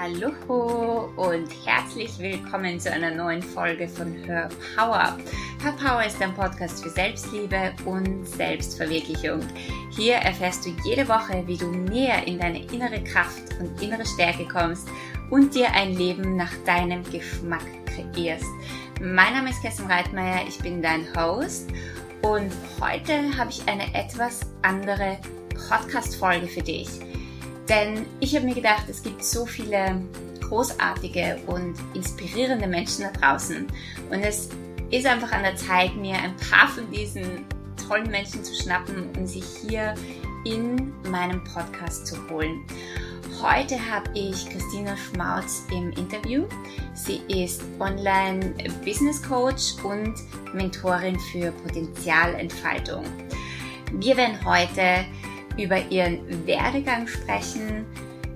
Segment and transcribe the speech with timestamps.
[0.00, 5.18] Hallo und herzlich willkommen zu einer neuen Folge von Her Power.
[5.62, 9.40] Her Power ist ein Podcast für Selbstliebe und Selbstverwirklichung.
[9.90, 14.48] Hier erfährst du jede Woche, wie du näher in deine innere Kraft und innere Stärke
[14.48, 14.88] kommst
[15.28, 18.46] und dir ein Leben nach deinem Geschmack kreierst.
[19.02, 21.68] Mein Name ist Kerstin Reitmeier, ich bin dein Host
[22.22, 25.18] und heute habe ich eine etwas andere
[25.68, 26.88] Podcast-Folge für dich.
[27.70, 30.02] Denn ich habe mir gedacht, es gibt so viele
[30.40, 33.68] großartige und inspirierende Menschen da draußen.
[34.10, 34.48] Und es
[34.90, 37.44] ist einfach an der Zeit, mir ein paar von diesen
[37.86, 39.94] tollen Menschen zu schnappen und sie hier
[40.44, 42.60] in meinem Podcast zu holen.
[43.40, 46.46] Heute habe ich Christina Schmautz im Interview.
[46.94, 48.52] Sie ist Online
[48.84, 50.14] Business Coach und
[50.52, 53.04] Mentorin für Potenzialentfaltung.
[53.92, 55.06] Wir werden heute
[55.60, 57.84] über ihren Werdegang sprechen,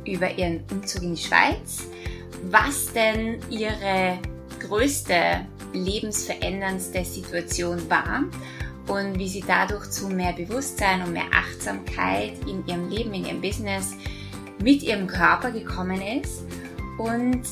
[0.07, 1.87] über ihren Umzug in die Schweiz,
[2.51, 4.19] was denn ihre
[4.61, 8.25] größte lebensveränderndste Situation war
[8.87, 13.41] und wie sie dadurch zu mehr Bewusstsein und mehr Achtsamkeit in ihrem Leben, in ihrem
[13.41, 13.95] Business
[14.63, 16.43] mit ihrem Körper gekommen ist
[16.99, 17.43] und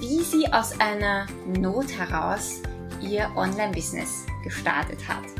[0.00, 2.62] wie sie aus einer Not heraus
[3.00, 5.37] ihr Online-Business gestartet hat.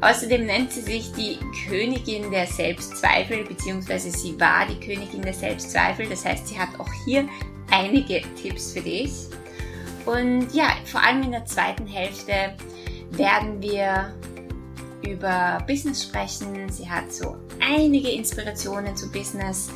[0.00, 6.06] Außerdem nennt sie sich die Königin der Selbstzweifel, beziehungsweise sie war die Königin der Selbstzweifel.
[6.08, 7.28] Das heißt, sie hat auch hier
[7.70, 9.12] einige Tipps für dich.
[10.06, 12.54] Und ja, vor allem in der zweiten Hälfte
[13.12, 14.12] werden wir
[15.06, 16.68] über Business sprechen.
[16.70, 19.70] Sie hat so einige Inspirationen zu Business,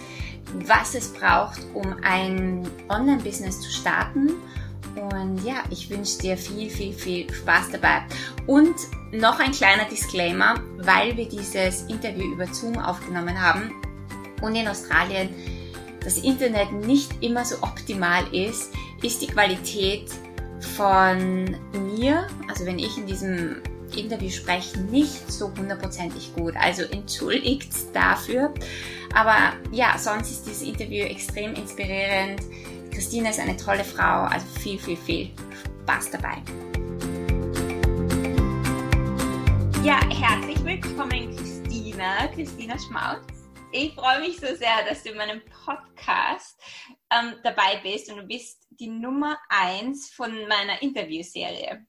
[0.66, 4.32] was es braucht, um ein Online-Business zu starten
[4.98, 8.02] und ja, ich wünsche dir viel, viel, viel Spaß dabei.
[8.46, 8.74] Und
[9.12, 13.72] noch ein kleiner Disclaimer, weil wir dieses Interview über Zoom aufgenommen haben
[14.42, 15.30] und in Australien
[16.04, 20.10] das Internet nicht immer so optimal ist, ist die Qualität
[20.76, 23.62] von mir, also wenn ich in diesem
[23.96, 26.54] Interview spreche, nicht so hundertprozentig gut.
[26.56, 28.52] Also entschuldigt dafür.
[29.14, 32.40] Aber ja, sonst ist dieses Interview extrem inspirierend
[32.98, 35.30] Christine ist eine tolle Frau, also viel, viel, viel
[35.84, 36.38] Spaß dabei.
[39.88, 43.48] Ja, herzlich willkommen, Christina, Christina Schmautz.
[43.72, 46.60] Ich freue mich so sehr, dass du in meinem Podcast
[47.10, 51.86] ähm, dabei bist und du bist die Nummer eins von meiner Interviewserie.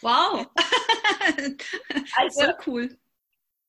[0.00, 0.46] Wow!
[2.16, 2.96] also, so cool.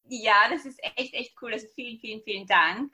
[0.10, 1.52] Ja, das ist echt, echt cool.
[1.54, 2.94] Also vielen, vielen, vielen Dank.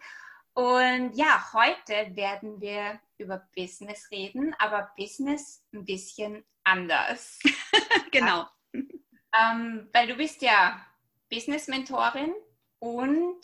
[0.54, 7.40] Und ja, heute werden wir über Business reden, aber Business ein bisschen anders.
[8.12, 8.46] genau.
[9.36, 10.86] Ähm, weil du bist ja
[11.30, 12.34] Business-Mentorin
[12.80, 13.42] und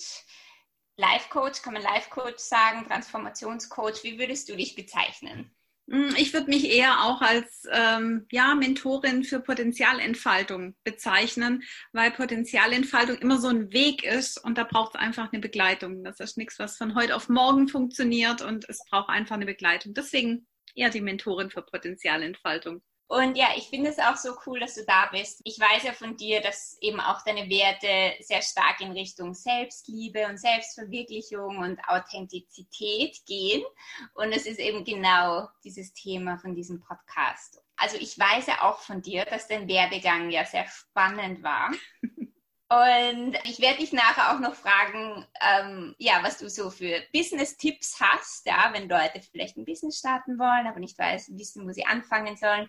[0.98, 4.04] Life-Coach, kann man Life-Coach sagen, Transformationscoach.
[4.04, 5.52] Wie würdest du dich bezeichnen?
[5.90, 13.18] Hm, ich würde mich eher auch als ähm, ja, Mentorin für Potenzialentfaltung bezeichnen, weil Potenzialentfaltung
[13.18, 16.04] immer so ein Weg ist und da braucht es einfach eine Begleitung.
[16.04, 19.94] Das ist nichts, was von heute auf morgen funktioniert und es braucht einfach eine Begleitung.
[19.94, 22.82] Deswegen eher die Mentorin für Potenzialentfaltung.
[23.08, 25.42] Und ja, ich finde es auch so cool, dass du da bist.
[25.44, 30.28] Ich weiß ja von dir, dass eben auch deine Werte sehr stark in Richtung Selbstliebe
[30.28, 33.64] und Selbstverwirklichung und Authentizität gehen.
[34.16, 37.62] Und es ist eben genau dieses Thema von diesem Podcast.
[37.76, 41.72] Also ich weiß ja auch von dir, dass dein Werdegang ja sehr spannend war.
[42.74, 48.00] Und ich werde dich nachher auch noch fragen, ähm, ja, was du so für Business-Tipps
[48.00, 51.86] hast, ja, wenn Leute vielleicht ein Business starten wollen, aber nicht weiß, wissen, wo sie
[51.86, 52.68] anfangen sollen.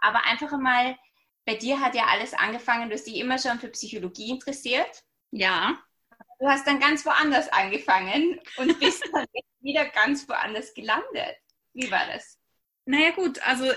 [0.00, 0.96] Aber einfach mal,
[1.44, 5.04] bei dir hat ja alles angefangen, du hast dich immer schon für Psychologie interessiert.
[5.32, 5.78] Ja.
[6.38, 9.26] Du hast dann ganz woanders angefangen und bist dann
[9.60, 11.36] wieder ganz woanders gelandet.
[11.74, 12.38] Wie war das?
[12.86, 13.70] Naja gut, also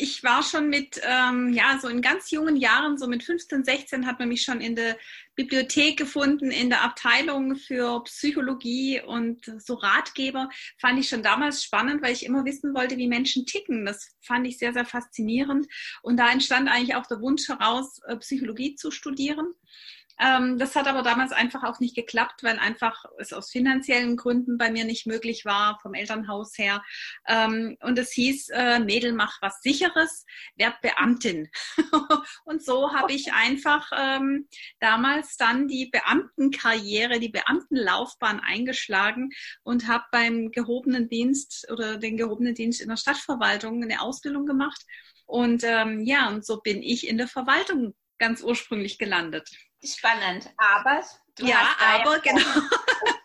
[0.00, 4.06] ich war schon mit, ähm, ja, so in ganz jungen Jahren, so mit 15, 16,
[4.06, 4.96] hat man mich schon in der
[5.34, 10.50] Bibliothek gefunden, in der Abteilung für Psychologie und so Ratgeber.
[10.78, 13.84] Fand ich schon damals spannend, weil ich immer wissen wollte, wie Menschen ticken.
[13.84, 15.66] Das fand ich sehr, sehr faszinierend.
[16.02, 19.54] Und da entstand eigentlich auch der Wunsch heraus, äh, Psychologie zu studieren.
[20.20, 24.58] Ähm, das hat aber damals einfach auch nicht geklappt, weil einfach es aus finanziellen Gründen
[24.58, 26.82] bei mir nicht möglich war, vom Elternhaus her.
[27.26, 30.24] Ähm, und es hieß, äh, Mädel, mach was Sicheres,
[30.56, 31.48] werd Beamtin.
[32.44, 34.48] und so habe ich einfach ähm,
[34.80, 39.30] damals dann die Beamtenkarriere, die Beamtenlaufbahn eingeschlagen
[39.62, 44.82] und habe beim gehobenen Dienst oder den gehobenen Dienst in der Stadtverwaltung eine Ausbildung gemacht.
[45.26, 49.50] Und ähm, ja, und so bin ich in der Verwaltung ganz ursprünglich gelandet.
[49.84, 51.02] Spannend, aber
[51.38, 52.40] ja, aber ja genau.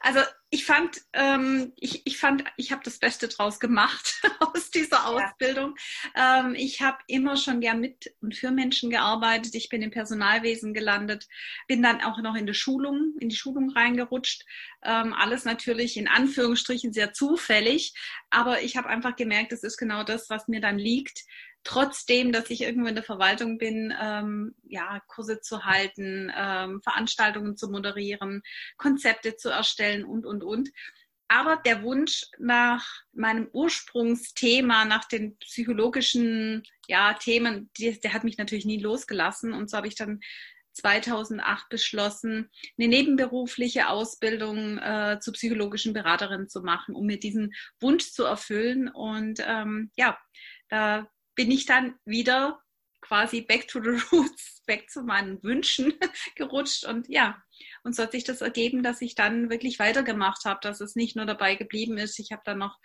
[0.00, 5.06] Also ich fand, ähm, ich, ich fand, ich habe das Beste draus gemacht aus dieser
[5.06, 5.76] Ausbildung.
[6.16, 6.40] Ja.
[6.40, 9.54] Ähm, ich habe immer schon gern mit und für Menschen gearbeitet.
[9.54, 11.28] Ich bin im Personalwesen gelandet,
[11.68, 14.44] bin dann auch noch in die Schulung, in die Schulung reingerutscht.
[14.82, 17.94] Ähm, alles natürlich in Anführungsstrichen sehr zufällig,
[18.30, 21.24] aber ich habe einfach gemerkt, das ist genau das, was mir dann liegt
[21.64, 27.56] trotzdem, dass ich irgendwo in der Verwaltung bin, ähm, ja, Kurse zu halten, ähm, Veranstaltungen
[27.56, 28.42] zu moderieren,
[28.76, 30.70] Konzepte zu erstellen und, und, und.
[31.28, 38.36] Aber der Wunsch nach meinem Ursprungsthema, nach den psychologischen ja, Themen, die, der hat mich
[38.36, 39.52] natürlich nie losgelassen.
[39.52, 40.20] Und so habe ich dann
[40.72, 48.10] 2008 beschlossen, eine nebenberufliche Ausbildung äh, zur psychologischen Beraterin zu machen, um mir diesen Wunsch
[48.10, 48.88] zu erfüllen.
[48.88, 50.18] Und ähm, ja,
[50.68, 52.60] da bin ich dann wieder
[53.00, 55.94] quasi back to the roots, back zu meinen Wünschen
[56.36, 57.42] gerutscht und ja,
[57.82, 61.16] und so hat sich das ergeben, dass ich dann wirklich weitergemacht habe, dass es nicht
[61.16, 62.18] nur dabei geblieben ist.
[62.18, 62.78] Ich habe dann noch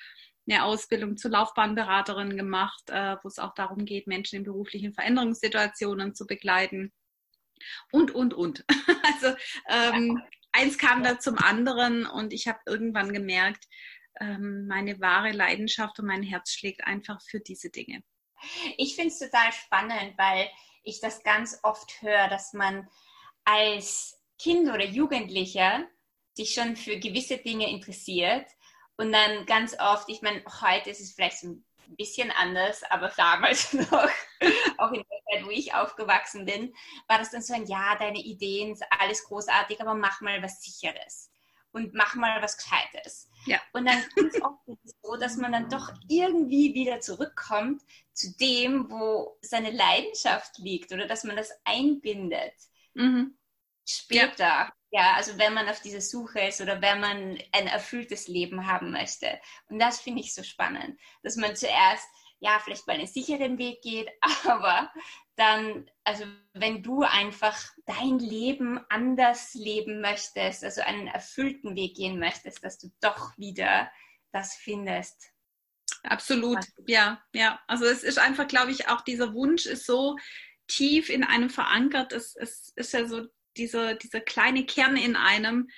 [0.47, 6.13] eine Ausbildung zur Laufbahnberaterin gemacht, äh, wo es auch darum geht, Menschen in beruflichen Veränderungssituationen
[6.13, 6.93] zu begleiten
[7.91, 8.65] und, und, und.
[9.07, 9.35] Also
[9.69, 10.21] ähm,
[10.51, 13.65] eins kam da zum anderen und ich habe irgendwann gemerkt,
[14.19, 18.03] ähm, meine wahre Leidenschaft und mein Herz schlägt einfach für diese Dinge.
[18.77, 20.49] Ich finde es total spannend, weil
[20.83, 22.87] ich das ganz oft höre, dass man
[23.43, 25.85] als Kind oder Jugendlicher
[26.33, 28.45] sich schon für gewisse Dinge interessiert
[28.97, 31.65] und dann ganz oft, ich meine, heute ist es vielleicht so ein
[31.97, 34.09] bisschen anders, aber damals noch,
[34.77, 36.73] auch in der Zeit, wo ich aufgewachsen bin,
[37.07, 41.29] war das dann so ein, ja, deine Ideen, alles großartig, aber mach mal was Sicheres
[41.71, 43.29] und mach mal was Gescheites.
[43.45, 43.61] Ja.
[43.73, 44.59] Und dann ist es oft
[45.01, 47.81] so, dass man dann doch irgendwie wieder zurückkommt
[48.13, 52.53] zu dem, wo seine Leidenschaft liegt oder dass man das einbindet.
[52.93, 53.37] Mhm.
[53.87, 54.43] Später.
[54.43, 54.73] Ja.
[54.91, 58.91] ja, also wenn man auf dieser Suche ist oder wenn man ein erfülltes Leben haben
[58.91, 59.39] möchte.
[59.69, 62.07] Und das finde ich so spannend, dass man zuerst
[62.39, 64.09] ja, vielleicht mal einen sicheren Weg geht,
[64.45, 64.91] aber
[65.35, 72.19] dann, also wenn du einfach dein Leben anders leben möchtest, also einen erfüllten Weg gehen
[72.19, 73.91] möchtest, dass du doch wieder
[74.31, 75.31] das findest.
[76.03, 77.59] Absolut, ja, ja.
[77.67, 80.17] Also es ist einfach, glaube ich, auch dieser Wunsch ist so
[80.67, 82.13] tief in einem verankert.
[82.13, 83.25] Es, es ist ja so
[83.57, 85.69] dieser, dieser kleine Kern in einem,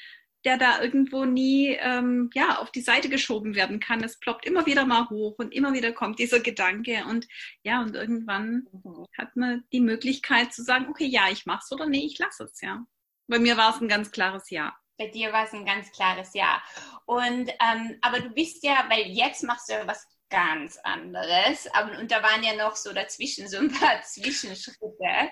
[0.45, 4.03] der da irgendwo nie ähm, ja, auf die Seite geschoben werden kann.
[4.03, 7.27] Es ploppt immer wieder mal hoch und immer wieder kommt dieser Gedanke und
[7.63, 9.05] ja, und irgendwann mhm.
[9.17, 12.61] hat man die Möglichkeit zu sagen, okay, ja, ich mach's oder nee, ich lasse es,
[12.61, 12.85] ja.
[13.27, 14.75] Bei mir war es ein ganz klares Ja.
[14.97, 16.61] Bei dir war es ein ganz klares Ja.
[17.05, 21.67] Und ähm, aber du bist ja, weil jetzt machst du ja was ganz anderes.
[21.99, 25.31] Und da waren ja noch so dazwischen so ein paar Zwischenschritte.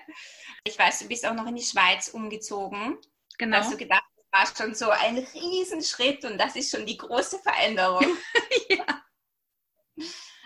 [0.64, 2.98] Ich weiß, du bist auch noch in die Schweiz umgezogen.
[3.38, 3.58] Genau.
[3.58, 4.04] Hast du gedacht,
[4.36, 8.04] war schon so ein Riesenschritt und das ist schon die große Veränderung.
[8.68, 8.84] ja.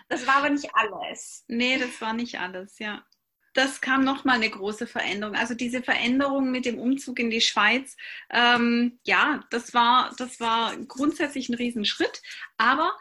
[0.08, 1.44] Das war aber nicht alles.
[1.48, 3.04] Nee, das war nicht alles, ja.
[3.52, 5.34] Das kam nochmal eine große Veränderung.
[5.34, 7.96] Also diese Veränderung mit dem Umzug in die Schweiz,
[8.30, 12.22] ähm, ja, das war, das war grundsätzlich ein Riesenschritt.
[12.58, 12.96] Aber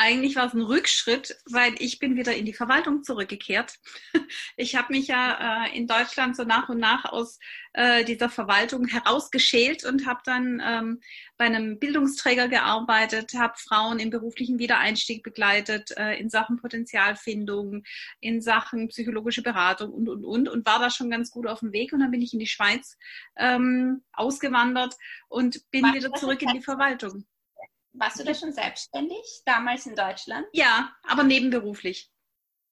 [0.00, 3.74] eigentlich war es ein Rückschritt, weil ich bin wieder in die Verwaltung zurückgekehrt.
[4.56, 7.38] Ich habe mich ja äh, in Deutschland so nach und nach aus
[7.72, 11.00] äh, dieser Verwaltung herausgeschält und habe dann ähm,
[11.36, 17.82] bei einem Bildungsträger gearbeitet, habe Frauen im beruflichen Wiedereinstieg begleitet, äh, in Sachen Potenzialfindung,
[18.20, 21.72] in Sachen psychologische Beratung und, und, und und war da schon ganz gut auf dem
[21.72, 22.96] Weg und dann bin ich in die Schweiz
[23.36, 24.96] ähm, ausgewandert
[25.28, 27.26] und bin Mach wieder zurück in die Verwaltung.
[27.92, 30.46] Warst du da schon selbstständig, damals in Deutschland?
[30.52, 32.10] Ja, aber nebenberuflich.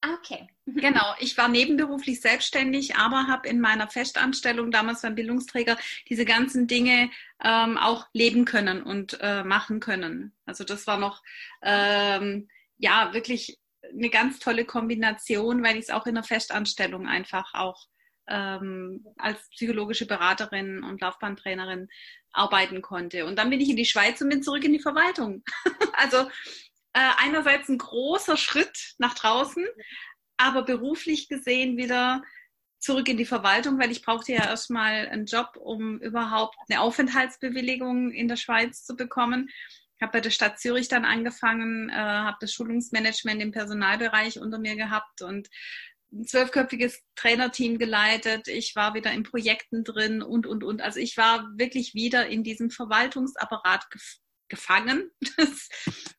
[0.01, 0.47] Ah, okay.
[0.75, 6.67] Genau, ich war nebenberuflich selbstständig, aber habe in meiner Festanstellung damals beim Bildungsträger diese ganzen
[6.67, 7.09] Dinge
[7.43, 10.35] ähm, auch leben können und äh, machen können.
[10.45, 11.23] Also das war noch
[11.63, 13.59] ähm, ja wirklich
[13.91, 17.87] eine ganz tolle Kombination, weil ich es auch in der Festanstellung einfach auch
[18.27, 21.89] ähm, als psychologische Beraterin und Laufbahntrainerin
[22.31, 23.25] arbeiten konnte.
[23.25, 25.43] Und dann bin ich in die Schweiz und bin zurück in die Verwaltung.
[25.93, 26.29] also
[26.93, 29.65] äh, einerseits ein großer Schritt nach draußen,
[30.37, 32.23] aber beruflich gesehen wieder
[32.79, 38.11] zurück in die Verwaltung, weil ich brauchte ja erstmal einen Job, um überhaupt eine Aufenthaltsbewilligung
[38.11, 39.49] in der Schweiz zu bekommen.
[39.97, 44.57] Ich habe bei der Stadt Zürich dann angefangen, äh, habe das Schulungsmanagement im Personalbereich unter
[44.57, 45.49] mir gehabt und
[46.11, 50.81] ein zwölfköpfiges Trainerteam geleitet, ich war wieder in Projekten drin und, und, und.
[50.81, 54.17] Also ich war wirklich wieder in diesem Verwaltungsapparat gef
[54.49, 55.11] gefangen.
[55.37, 55.69] Das,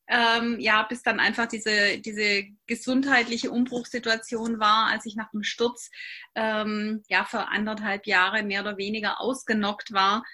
[0.09, 5.91] ähm, ja, bis dann einfach diese, diese gesundheitliche Umbruchssituation war, als ich nach dem Sturz
[6.35, 10.25] ähm, ja für anderthalb Jahre mehr oder weniger ausgenockt war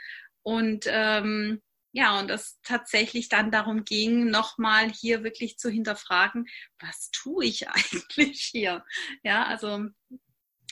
[0.42, 1.60] und ähm,
[1.92, 6.46] ja, und es tatsächlich dann darum ging, nochmal hier wirklich zu hinterfragen,
[6.78, 8.84] was tue ich eigentlich hier?
[9.22, 9.88] Ja, also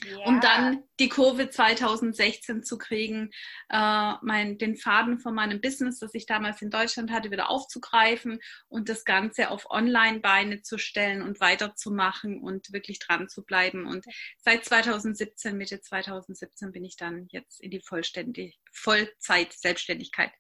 [0.04, 0.18] ja.
[0.26, 3.30] um dann die Kurve 2016 zu kriegen,
[3.71, 8.40] äh, mein, den Faden von meinem Business, das ich damals in Deutschland hatte, wieder aufzugreifen
[8.68, 13.87] und das Ganze auf Online-Beine zu stellen und weiterzumachen und wirklich dran zu bleiben.
[13.87, 14.04] Und
[14.38, 20.33] seit 2017, Mitte 2017, bin ich dann jetzt in die vollständig, Vollzeit-Selbstständigkeit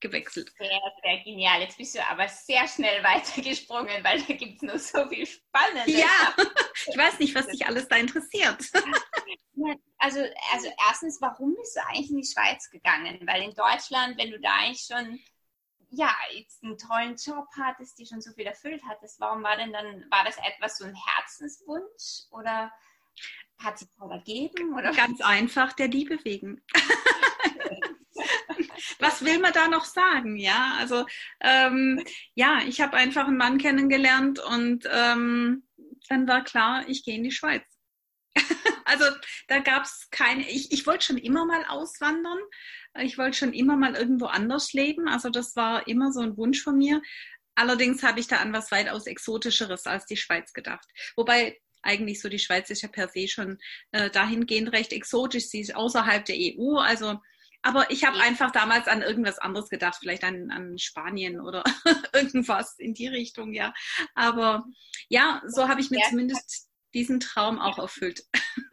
[0.00, 0.52] gewechselt.
[0.58, 1.60] Sehr, sehr genial.
[1.60, 6.00] Jetzt bist du aber sehr schnell weitergesprungen, weil da gibt es noch so viel Spannendes.
[6.00, 6.34] Ja,
[6.86, 8.64] ich weiß nicht, was dich alles da interessiert.
[9.98, 10.18] Also,
[10.52, 13.20] also erstens, warum bist du eigentlich in die Schweiz gegangen?
[13.26, 15.20] Weil in Deutschland, wenn du da eigentlich schon
[15.92, 19.72] ja, jetzt einen tollen Job hattest, die schon so viel erfüllt hattest, warum war denn
[19.72, 22.72] dann, war das etwas so ein Herzenswunsch oder
[23.58, 24.74] hat sich ergeben?
[24.74, 24.92] Oder?
[24.92, 26.64] Ganz einfach der Liebe wegen.
[28.98, 30.36] Was will man da noch sagen?
[30.36, 31.06] Ja, also
[31.40, 35.64] ähm, ja, ich habe einfach einen Mann kennengelernt und ähm,
[36.08, 37.62] dann war klar, ich gehe in die Schweiz.
[38.84, 39.04] also
[39.48, 42.38] da gab es keine, ich, ich wollte schon immer mal auswandern.
[43.00, 45.08] Ich wollte schon immer mal irgendwo anders leben.
[45.08, 47.00] Also das war immer so ein Wunsch von mir.
[47.54, 50.86] Allerdings habe ich da an was weitaus Exotischeres als die Schweiz gedacht.
[51.16, 53.58] Wobei eigentlich so die Schweiz ist ja per se schon
[53.90, 55.48] äh, dahingehend recht exotisch.
[55.48, 56.78] Sie ist außerhalb der EU.
[56.78, 57.20] Also
[57.62, 61.62] aber ich habe einfach damals an irgendwas anderes gedacht, vielleicht an, an Spanien oder
[62.12, 63.72] irgendwas in die Richtung, ja.
[64.14, 64.64] Aber
[65.08, 68.24] ja, so habe ich mir zumindest diesen Traum auch erfüllt.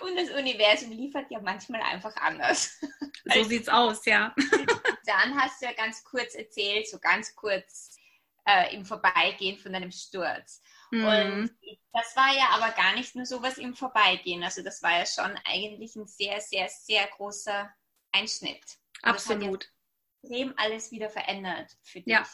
[0.00, 2.78] Und das Universum liefert ja manchmal einfach anders.
[3.24, 4.32] So sieht's aus, ja.
[5.06, 7.96] Dann hast du ja ganz kurz erzählt, so ganz kurz
[8.44, 10.62] äh, im Vorbeigehen von deinem Sturz.
[10.90, 11.04] Mhm.
[11.04, 11.56] Und
[11.92, 14.42] das war ja aber gar nicht nur sowas im Vorbeigehen.
[14.42, 17.72] Also das war ja schon eigentlich ein sehr, sehr, sehr großer
[18.12, 18.64] Einschnitt.
[19.02, 19.70] Und Absolut.
[20.22, 22.12] Das hat ja extrem alles wieder verändert für dich.
[22.12, 22.26] Ja.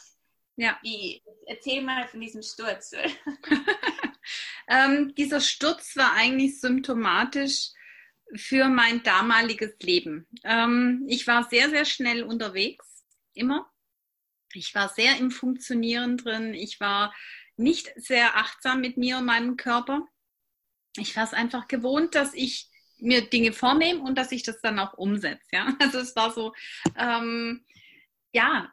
[0.55, 0.79] ja.
[0.81, 2.93] Wie, erzähl mal von diesem Sturz.
[4.67, 7.69] ähm, dieser Sturz war eigentlich symptomatisch
[8.35, 10.27] für mein damaliges Leben.
[10.43, 13.69] Ähm, ich war sehr, sehr schnell unterwegs, immer.
[14.53, 16.53] Ich war sehr im Funktionieren drin.
[16.53, 17.13] Ich war
[17.57, 20.07] nicht sehr achtsam mit mir und meinem Körper.
[20.97, 24.79] Ich war es einfach gewohnt, dass ich mir Dinge vornehme und dass ich das dann
[24.79, 25.47] auch umsetze.
[25.51, 25.75] Ja?
[25.79, 26.53] Also es war so,
[26.97, 27.65] ähm,
[28.31, 28.71] ja,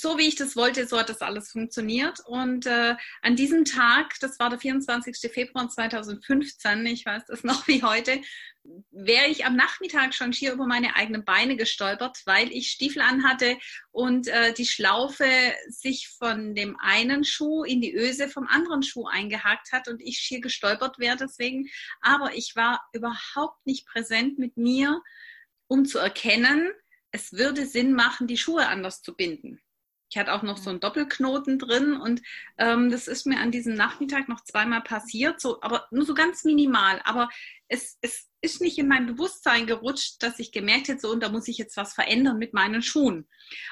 [0.00, 2.20] so wie ich das wollte, so hat das alles funktioniert.
[2.26, 5.32] Und äh, an diesem Tag, das war der 24.
[5.32, 8.20] Februar 2015, ich weiß das noch wie heute,
[8.90, 13.56] wäre ich am Nachmittag schon schier über meine eigenen Beine gestolpert, weil ich Stiefel anhatte
[13.90, 15.28] und äh, die Schlaufe
[15.68, 20.18] sich von dem einen Schuh in die Öse vom anderen Schuh eingehakt hat und ich
[20.18, 21.68] schier gestolpert wäre deswegen.
[22.00, 25.00] Aber ich war überhaupt nicht präsent mit mir,
[25.66, 26.70] um zu erkennen,
[27.10, 29.60] es würde Sinn machen, die Schuhe anders zu binden.
[30.10, 32.22] Ich hatte auch noch so einen Doppelknoten drin und
[32.56, 36.44] ähm, das ist mir an diesem Nachmittag noch zweimal passiert, so, aber nur so ganz
[36.44, 37.00] minimal.
[37.04, 37.28] Aber
[37.68, 41.28] es, es ist nicht in mein Bewusstsein gerutscht, dass ich gemerkt hätte, so, und da
[41.28, 43.28] muss ich jetzt was verändern mit meinen Schuhen.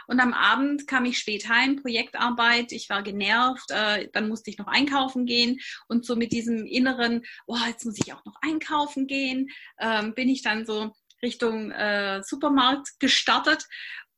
[0.06, 4.58] Und am Abend kam ich spät heim, Projektarbeit, ich war genervt, äh, dann musste ich
[4.58, 9.06] noch einkaufen gehen und so mit diesem inneren, oh, jetzt muss ich auch noch einkaufen
[9.06, 13.66] gehen, ähm, bin ich dann so Richtung äh, Supermarkt gestartet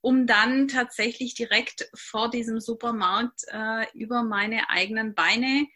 [0.09, 5.67] um dann tatsächlich direkt vor diesem Supermarkt äh, über meine eigenen Beine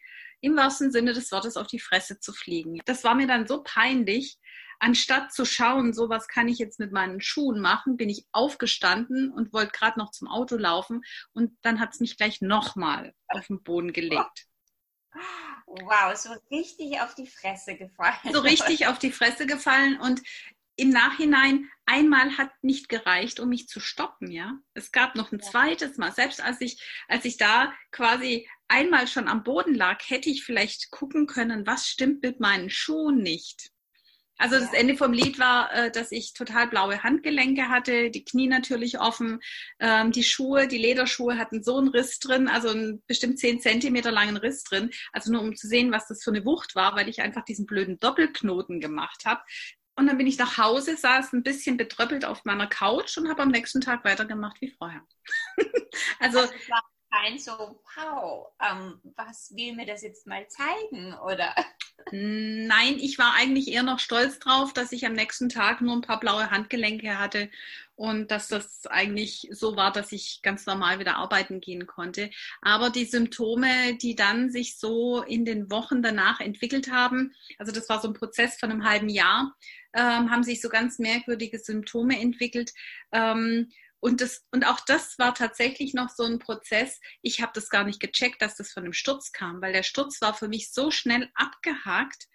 [0.41, 2.81] im wahrsten Sinne des Wortes auf die Fresse zu fliegen.
[2.85, 4.39] Das war mir dann so peinlich.
[4.79, 9.31] Anstatt zu schauen, so was kann ich jetzt mit meinen Schuhen machen, bin ich aufgestanden
[9.31, 13.45] und wollte gerade noch zum Auto laufen und dann hat es mich gleich nochmal auf
[13.45, 14.47] den Boden gelegt.
[15.67, 18.33] Wow, so richtig auf die Fresse gefallen.
[18.33, 20.23] So richtig auf die Fresse gefallen und
[20.75, 24.57] im Nachhinein einmal hat nicht gereicht, um mich zu stoppen, ja.
[24.73, 25.49] Es gab noch ein ja.
[25.49, 26.11] zweites Mal.
[26.11, 30.91] Selbst als ich, als ich da quasi einmal schon am Boden lag, hätte ich vielleicht
[30.91, 33.73] gucken können, was stimmt mit meinen Schuhen nicht.
[34.37, 38.47] Also das Ende vom Lied war, äh, dass ich total blaue Handgelenke hatte, die Knie
[38.47, 39.39] natürlich offen,
[39.79, 44.11] ähm, die Schuhe, die Lederschuhe hatten so einen Riss drin, also einen bestimmt zehn Zentimeter
[44.11, 44.89] langen Riss drin.
[45.11, 47.67] Also nur um zu sehen, was das für eine Wucht war, weil ich einfach diesen
[47.67, 49.41] blöden Doppelknoten gemacht habe.
[49.95, 53.43] Und dann bin ich nach Hause, saß ein bisschen betröppelt auf meiner Couch und habe
[53.43, 55.01] am nächsten Tag weitergemacht wie vorher.
[56.19, 57.51] also, es war kein so,
[57.95, 61.53] wow, ähm, was will mir das jetzt mal zeigen, oder?
[62.11, 66.01] Nein, ich war eigentlich eher noch stolz drauf, dass ich am nächsten Tag nur ein
[66.01, 67.49] paar blaue Handgelenke hatte
[68.03, 72.31] und dass das eigentlich so war, dass ich ganz normal wieder arbeiten gehen konnte.
[72.61, 77.87] Aber die Symptome, die dann sich so in den Wochen danach entwickelt haben, also das
[77.87, 79.55] war so ein Prozess von einem halben Jahr,
[79.93, 82.73] ähm, haben sich so ganz merkwürdige Symptome entwickelt.
[83.13, 86.99] Ähm, und, das, und auch das war tatsächlich noch so ein Prozess.
[87.21, 90.19] Ich habe das gar nicht gecheckt, dass das von dem Sturz kam, weil der Sturz
[90.19, 92.27] war für mich so schnell abgehakt,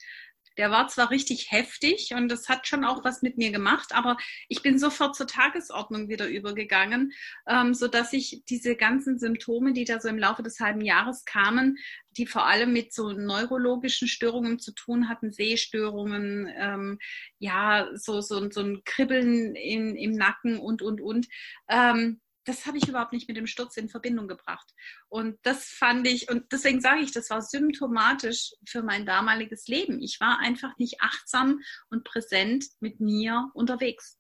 [0.59, 4.19] der war zwar richtig heftig und das hat schon auch was mit mir gemacht, aber
[4.49, 7.13] ich bin sofort zur Tagesordnung wieder übergegangen,
[7.47, 11.25] ähm, so dass ich diese ganzen Symptome, die da so im Laufe des halben Jahres
[11.25, 11.79] kamen,
[12.17, 16.99] die vor allem mit so neurologischen Störungen zu tun hatten, Sehstörungen, ähm,
[17.39, 21.29] ja, so, so, so ein Kribbeln in, im Nacken und, und, und.
[21.69, 24.73] Ähm, das habe ich überhaupt nicht mit dem Sturz in Verbindung gebracht.
[25.09, 30.01] Und das fand ich, und deswegen sage ich, das war symptomatisch für mein damaliges Leben.
[30.01, 34.19] Ich war einfach nicht achtsam und präsent mit mir unterwegs.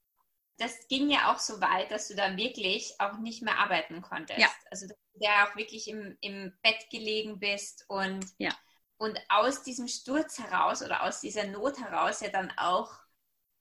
[0.58, 4.40] Das ging ja auch so weit, dass du da wirklich auch nicht mehr arbeiten konntest.
[4.40, 4.48] Ja.
[4.70, 8.50] Also, dass du ja auch wirklich im, im Bett gelegen bist und, ja.
[8.98, 12.92] und aus diesem Sturz heraus oder aus dieser Not heraus ja dann auch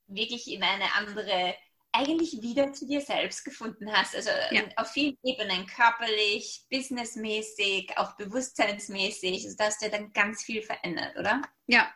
[0.08, 1.56] wirklich in eine andere
[1.98, 4.16] eigentlich wieder zu dir selbst gefunden hast.
[4.16, 4.64] Also ja.
[4.76, 9.46] auf vielen Ebenen, körperlich, businessmäßig, auch bewusstseinsmäßig.
[9.46, 11.42] Also da hast du ja dann ganz viel verändert, oder?
[11.68, 11.92] Ja.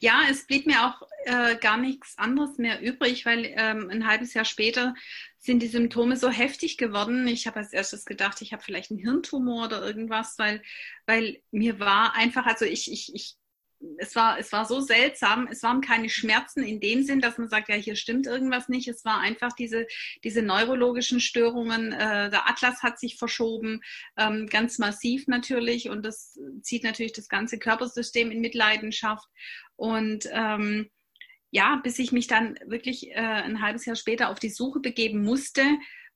[0.00, 4.32] Ja, es blieb mir auch äh, gar nichts anderes mehr übrig, weil ähm, ein halbes
[4.32, 4.94] Jahr später
[5.36, 7.28] sind die Symptome so heftig geworden.
[7.28, 10.62] Ich habe als erstes gedacht, ich habe vielleicht einen Hirntumor oder irgendwas, weil,
[11.06, 13.36] weil mir war einfach, also ich, ich, ich
[13.98, 15.48] es war, es war so seltsam.
[15.50, 18.88] Es waren keine Schmerzen in dem Sinn, dass man sagt, ja, hier stimmt irgendwas nicht.
[18.88, 19.86] Es war einfach diese,
[20.24, 21.92] diese neurologischen Störungen.
[21.92, 23.80] Äh, der Atlas hat sich verschoben,
[24.16, 25.88] ähm, ganz massiv natürlich.
[25.88, 29.28] Und das zieht natürlich das ganze Körpersystem in Mitleidenschaft.
[29.76, 30.90] Und ähm,
[31.50, 35.22] ja, bis ich mich dann wirklich äh, ein halbes Jahr später auf die Suche begeben
[35.22, 35.62] musste,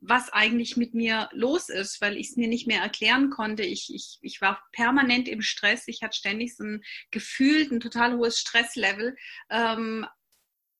[0.05, 3.63] was eigentlich mit mir los ist, weil ich es mir nicht mehr erklären konnte.
[3.63, 5.85] Ich, ich, ich war permanent im Stress.
[5.87, 6.83] Ich hatte ständig so ein
[7.13, 9.17] gefühlt ein total hohes Stresslevel.
[9.49, 10.05] Ähm,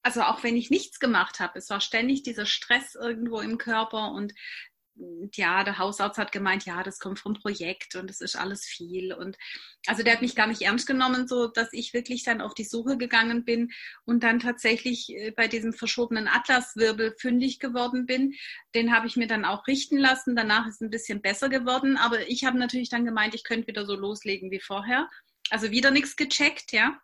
[0.03, 4.11] also auch wenn ich nichts gemacht habe, es war ständig dieser Stress irgendwo im Körper
[4.11, 4.35] und
[5.35, 9.13] ja, der Hausarzt hat gemeint, ja, das kommt vom Projekt und es ist alles viel.
[9.13, 9.37] Und
[9.87, 12.65] also der hat mich gar nicht ernst genommen, so dass ich wirklich dann auf die
[12.65, 13.73] Suche gegangen bin
[14.05, 18.35] und dann tatsächlich äh, bei diesem verschobenen Atlaswirbel fündig geworden bin.
[18.75, 20.37] Den habe ich mir dann auch richten lassen.
[20.37, 23.69] Danach ist es ein bisschen besser geworden, aber ich habe natürlich dann gemeint, ich könnte
[23.69, 25.09] wieder so loslegen wie vorher.
[25.51, 27.01] Also wieder nichts gecheckt, ja.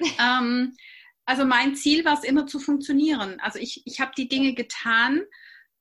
[0.00, 0.40] ja.
[0.40, 0.76] Ähm,
[1.24, 3.38] also mein Ziel war es immer zu funktionieren.
[3.40, 5.22] Also ich, ich habe die Dinge getan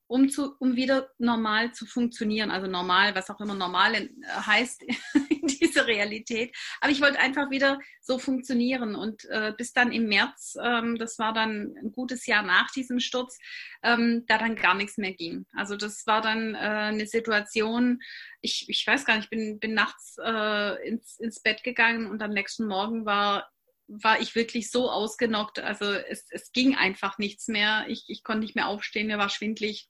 [0.08, 2.50] um, zu, um wieder normal zu funktionieren.
[2.50, 4.84] Also normal, was auch immer normal äh, heißt
[5.30, 6.56] in dieser Realität.
[6.82, 8.96] Aber ich wollte einfach wieder so funktionieren.
[8.96, 13.00] Und äh, bis dann im März, ähm, das war dann ein gutes Jahr nach diesem
[13.00, 13.38] Sturz,
[13.84, 15.46] ähm, da dann gar nichts mehr ging.
[15.54, 18.00] Also das war dann äh, eine Situation,
[18.42, 22.22] ich, ich weiß gar nicht, ich bin, bin nachts äh, ins, ins Bett gegangen und
[22.22, 23.50] am nächsten Morgen war
[23.88, 25.60] war ich wirklich so ausgenockt.
[25.60, 27.86] Also es, es ging einfach nichts mehr.
[27.88, 29.88] Ich, ich konnte nicht mehr aufstehen, mir war schwindlig.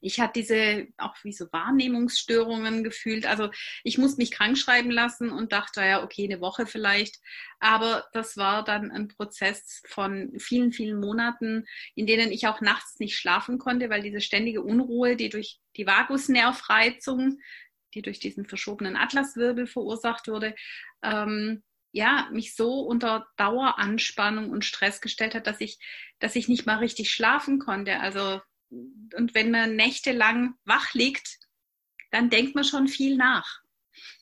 [0.00, 3.26] Ich hatte diese auch wie so Wahrnehmungsstörungen gefühlt.
[3.26, 3.50] Also
[3.84, 7.16] ich musste mich krank schreiben lassen und dachte, ja, okay, eine Woche vielleicht.
[7.60, 12.98] Aber das war dann ein Prozess von vielen, vielen Monaten, in denen ich auch nachts
[12.98, 17.40] nicht schlafen konnte, weil diese ständige Unruhe, die durch die Vagusnervreizung,
[17.94, 20.54] die durch diesen verschobenen Atlaswirbel verursacht wurde,
[21.02, 25.78] ähm, ja, mich so unter Daueranspannung und Stress gestellt hat, dass ich,
[26.18, 28.00] dass ich nicht mal richtig schlafen konnte.
[28.00, 31.38] Also und wenn man nächtelang wach liegt,
[32.10, 33.60] dann denkt man schon viel nach.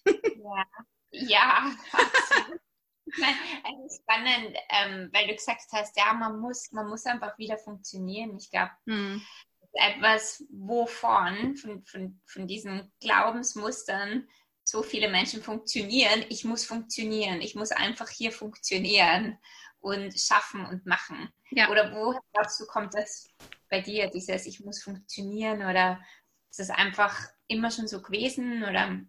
[0.05, 0.65] Ja,
[1.11, 2.61] ja absolut.
[3.65, 8.37] also spannend, ähm, weil du gesagt hast, ja, man muss, man muss einfach wieder funktionieren.
[8.37, 9.23] Ich glaube, hm.
[9.73, 14.29] etwas, wovon, von, von, von diesen Glaubensmustern
[14.69, 16.25] so viele Menschen funktionieren.
[16.29, 17.41] Ich muss funktionieren.
[17.41, 19.39] Ich muss einfach hier funktionieren
[19.79, 21.29] und schaffen und machen.
[21.51, 21.71] Ja.
[21.71, 23.29] Oder wo glaubst du, kommt das
[23.71, 26.01] bei dir, dieses Ich muss funktionieren oder
[26.51, 29.01] ist es einfach immer schon so gewesen oder?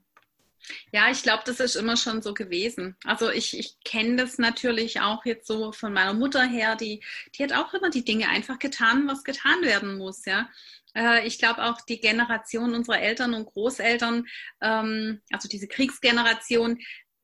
[0.92, 2.96] Ja, ich glaube, das ist immer schon so gewesen.
[3.04, 7.04] Also ich, ich kenne das natürlich auch jetzt so von meiner Mutter her, die,
[7.36, 10.50] die hat auch immer die Dinge einfach getan, was getan werden muss, ja.
[10.96, 14.26] Äh, ich glaube auch die Generation unserer Eltern und Großeltern,
[14.62, 16.80] ähm, also diese Kriegsgeneration,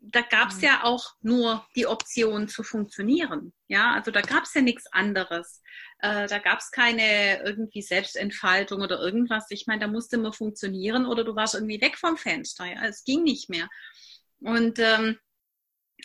[0.06, 0.64] da gab es mhm.
[0.64, 3.54] ja auch nur die Option zu funktionieren.
[3.68, 5.62] Ja, also da gab es ja nichts anderes.
[6.00, 9.46] Äh, da gab es keine irgendwie Selbstentfaltung oder irgendwas.
[9.50, 12.66] Ich meine, da musste man funktionieren oder du warst irgendwie weg vom Fenster.
[12.66, 13.70] Ja, es ging nicht mehr.
[14.42, 15.18] Und ähm,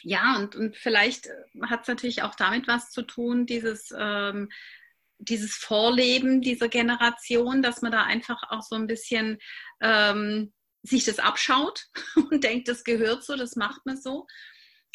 [0.02, 1.28] ja, und, und vielleicht
[1.62, 4.48] hat es natürlich auch damit was zu tun, dieses ähm,
[5.20, 9.38] dieses Vorleben dieser Generation, dass man da einfach auch so ein bisschen
[9.80, 10.52] ähm,
[10.88, 11.87] sich das abschaut
[12.31, 14.27] und denkt, das gehört so, das macht man so.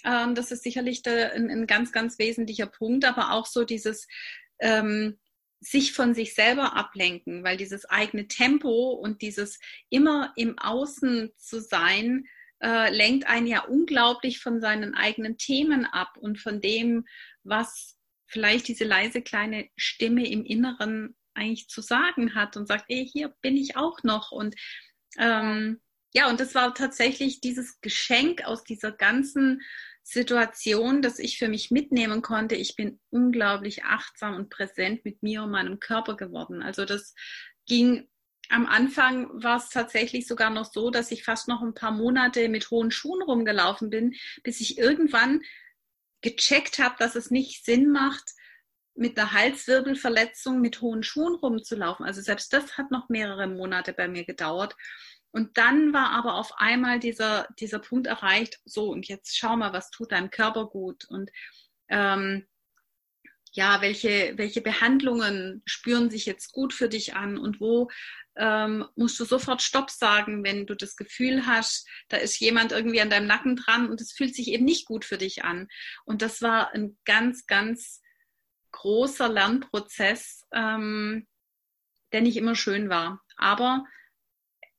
[0.04, 4.08] Ähm, das ist sicherlich ein, ein, ganz, ganz wesentlicher Punkt, aber auch so dieses
[4.60, 5.20] ähm,
[5.60, 11.62] sich von sich selber ablenken, weil dieses eigene Tempo und dieses immer im Außen zu
[11.62, 12.26] sein,
[12.62, 17.06] äh, lenkt einen ja unglaublich von seinen eigenen Themen ab und von dem,
[17.44, 23.08] was vielleicht diese leise kleine Stimme im Inneren eigentlich zu sagen hat und sagt, ey,
[23.08, 24.32] hier bin ich auch noch.
[24.32, 24.56] Und
[25.18, 25.80] ähm,
[26.14, 29.62] ja, und das war tatsächlich dieses Geschenk aus dieser ganzen
[30.04, 32.56] Situation, das ich für mich mitnehmen konnte.
[32.56, 36.62] Ich bin unglaublich achtsam und präsent mit mir und meinem Körper geworden.
[36.62, 37.16] Also das
[37.66, 38.08] ging
[38.50, 42.50] am Anfang war es tatsächlich sogar noch so, dass ich fast noch ein paar Monate
[42.50, 45.42] mit hohen Schuhen rumgelaufen bin, bis ich irgendwann
[46.22, 48.34] gecheckt habe, dass es nicht Sinn macht,
[48.96, 52.06] mit einer Halswirbelverletzung mit hohen Schuhen rumzulaufen.
[52.06, 54.76] Also selbst das hat noch mehrere Monate bei mir gedauert.
[55.32, 59.74] Und dann war aber auf einmal dieser, dieser Punkt erreicht, so und jetzt schau mal,
[59.74, 61.32] was tut deinem Körper gut und
[61.90, 62.46] ähm,
[63.54, 67.90] ja, welche, welche Behandlungen spüren sich jetzt gut für dich an und wo
[68.36, 73.02] ähm, musst du sofort Stopp sagen, wenn du das Gefühl hast, da ist jemand irgendwie
[73.02, 75.68] an deinem Nacken dran und es fühlt sich eben nicht gut für dich an.
[76.06, 78.03] Und das war ein ganz, ganz
[78.74, 81.26] großer Lernprozess, ähm,
[82.12, 83.24] der nicht immer schön war.
[83.38, 83.86] Aber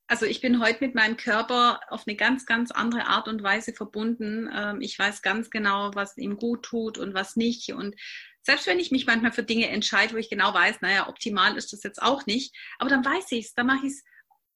[0.07, 3.73] also ich bin heute mit meinem Körper auf eine ganz, ganz andere Art und Weise
[3.73, 4.47] verbunden.
[4.53, 7.73] Ähm, ich weiß ganz genau, was ihm gut tut und was nicht.
[7.73, 7.95] Und
[8.43, 11.73] selbst wenn ich mich manchmal für Dinge entscheide, wo ich genau weiß, naja, optimal ist
[11.73, 14.03] das jetzt auch nicht, aber dann weiß ich es, dann mache ich es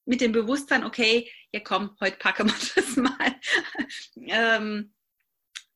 [0.05, 3.35] mit dem Bewusstsein, okay, ja komm, heute packen wir das mal.
[4.27, 4.93] ähm,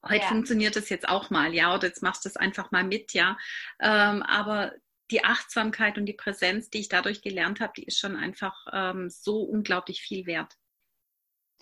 [0.04, 0.28] heute ja.
[0.28, 3.38] funktioniert das jetzt auch mal, ja, oder jetzt machst du das einfach mal mit, ja.
[3.80, 4.74] Ähm, aber
[5.12, 9.10] die Achtsamkeit und die Präsenz, die ich dadurch gelernt habe, die ist schon einfach ähm,
[9.10, 10.54] so unglaublich viel wert.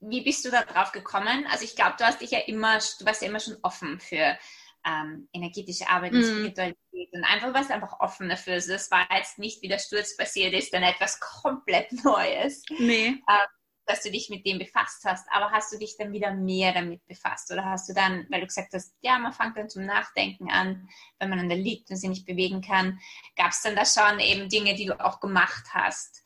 [0.01, 1.45] Wie bist du da drauf gekommen?
[1.51, 4.37] Also ich glaube, du hast dich ja immer, du warst ja immer schon offen für
[4.85, 6.23] ähm, energetische Arbeit und mm.
[6.23, 8.53] Spiritualität und einfach warst einfach offen dafür.
[8.53, 12.63] Also das war jetzt nicht, wie der Sturz passiert ist, dann etwas komplett Neues.
[12.79, 13.07] Nee.
[13.07, 13.47] Ähm,
[13.85, 17.05] dass du dich mit dem befasst hast, aber hast du dich dann wieder mehr damit
[17.07, 20.49] befasst oder hast du dann, weil du gesagt hast, ja, man fängt dann zum Nachdenken
[20.49, 20.87] an,
[21.19, 22.99] wenn man an der liegt und sich nicht bewegen kann,
[23.35, 26.23] gab es dann da schon eben Dinge, die du auch gemacht hast,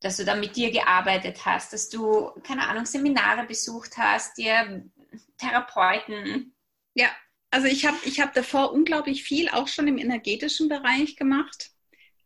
[0.00, 4.84] dass du dann mit dir gearbeitet hast, dass du, keine Ahnung, Seminare besucht hast, dir
[5.38, 6.54] Therapeuten.
[6.94, 7.08] Ja,
[7.50, 11.70] also ich habe ich hab davor unglaublich viel auch schon im energetischen Bereich gemacht.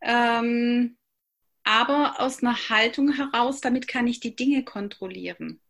[0.03, 0.97] Ähm,
[1.65, 5.61] aber aus einer Haltung heraus, damit kann ich die Dinge kontrollieren.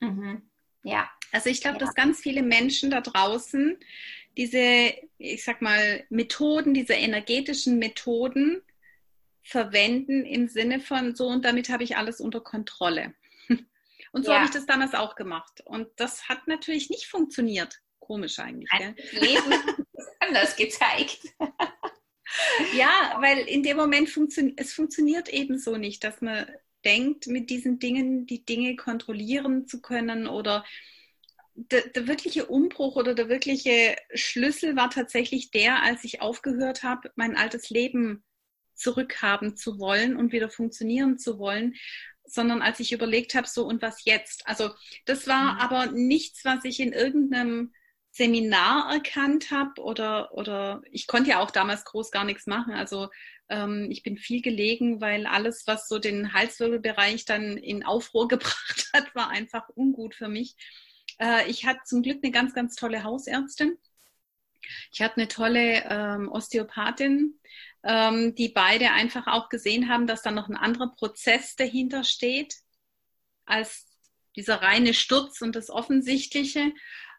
[0.00, 0.42] Mhm.
[0.82, 1.10] Ja.
[1.32, 1.86] Also ich glaube, ja.
[1.86, 3.78] dass ganz viele Menschen da draußen
[4.36, 8.62] diese, ich sag mal, Methoden, diese energetischen Methoden
[9.42, 13.14] verwenden im Sinne von so und damit habe ich alles unter Kontrolle.
[14.12, 14.38] Und so ja.
[14.38, 15.60] habe ich das damals auch gemacht.
[15.64, 17.80] Und das hat natürlich nicht funktioniert.
[18.00, 18.68] Komisch eigentlich.
[18.72, 19.54] Ein Leben
[20.20, 21.20] anders gezeigt.
[22.74, 26.46] ja, weil in dem Moment funktioniert es funktioniert eben so nicht, dass man
[26.84, 30.64] denkt, mit diesen Dingen die Dinge kontrollieren zu können oder
[31.54, 37.10] der, der, wirkliche Umbruch oder der wirkliche Schlüssel war tatsächlich der, als ich aufgehört habe,
[37.16, 38.24] mein altes Leben
[38.74, 41.74] zurückhaben zu wollen und wieder funktionieren zu wollen,
[42.24, 44.46] sondern als ich überlegt habe, so und was jetzt.
[44.46, 44.70] Also
[45.04, 45.60] das war mhm.
[45.60, 47.74] aber nichts, was ich in irgendeinem
[48.10, 52.74] Seminar erkannt habe oder, oder ich konnte ja auch damals groß gar nichts machen.
[52.74, 53.08] Also
[53.48, 58.90] ähm, ich bin viel gelegen, weil alles, was so den Halswirbelbereich dann in Aufruhr gebracht
[58.92, 60.56] hat, war einfach ungut für mich.
[61.18, 63.78] Äh, ich hatte zum Glück eine ganz, ganz tolle Hausärztin.
[64.92, 67.38] Ich hatte eine tolle ähm, Osteopathin,
[67.82, 72.56] ähm, die beide einfach auch gesehen haben, dass da noch ein anderer Prozess dahinter steht
[73.46, 73.86] als
[74.36, 76.72] dieser reine Sturz und das Offensichtliche.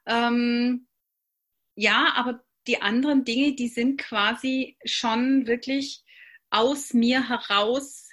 [0.05, 0.87] Ähm,
[1.75, 6.03] ja, aber die anderen Dinge, die sind quasi schon wirklich
[6.49, 8.09] aus mir heraus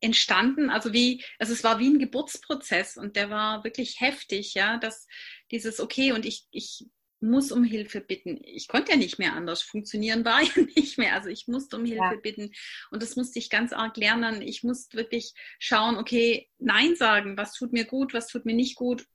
[0.00, 0.70] entstanden.
[0.70, 5.06] Also wie, also es war wie ein Geburtsprozess und der war wirklich heftig, ja, dass
[5.50, 6.86] dieses, okay, und ich, ich
[7.20, 8.40] muss um Hilfe bitten.
[8.44, 9.60] Ich konnte ja nicht mehr anders.
[9.60, 11.14] Funktionieren war ja nicht mehr.
[11.14, 12.20] Also ich musste um Hilfe ja.
[12.22, 12.52] bitten.
[12.90, 14.40] Und das musste ich ganz arg lernen.
[14.40, 18.76] Ich musste wirklich schauen, okay, Nein sagen, was tut mir gut, was tut mir nicht
[18.76, 19.06] gut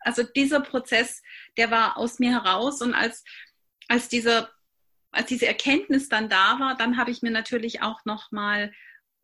[0.00, 1.22] also dieser Prozess,
[1.56, 3.24] der war aus mir heraus und als,
[3.88, 4.50] als dieser
[5.16, 8.72] als diese Erkenntnis dann da war, dann habe ich mir natürlich auch noch mal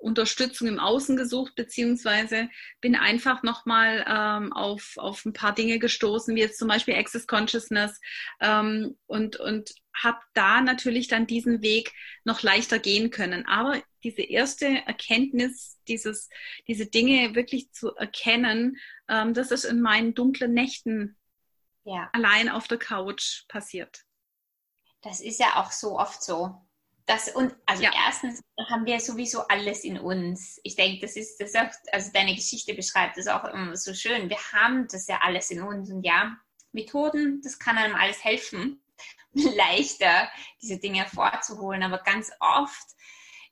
[0.03, 2.49] Unterstützung im Außen gesucht, beziehungsweise
[2.81, 7.27] bin einfach nochmal ähm, auf, auf ein paar Dinge gestoßen, wie jetzt zum Beispiel Access
[7.27, 8.01] Consciousness
[8.41, 11.93] ähm, und, und habe da natürlich dann diesen Weg
[12.25, 13.47] noch leichter gehen können.
[13.47, 16.29] Aber diese erste Erkenntnis, dieses,
[16.67, 21.17] diese Dinge wirklich zu erkennen, ähm, das ist in meinen dunklen Nächten
[21.85, 22.11] ja.
[22.13, 24.05] allein auf der Couch passiert.
[25.03, 26.67] Das ist ja auch so oft so
[27.07, 27.91] Das und also ja.
[28.07, 30.61] erstens haben wir sowieso alles in uns.
[30.63, 34.31] Ich denke, das ist das auch, also deine Geschichte beschreibt das auch immer so schön.
[34.31, 36.37] Wir haben das ja alles in uns und ja,
[36.73, 38.81] Methoden, das kann einem alles helfen,
[39.33, 41.83] leichter diese Dinge hervorzuholen.
[41.83, 42.87] Aber ganz oft,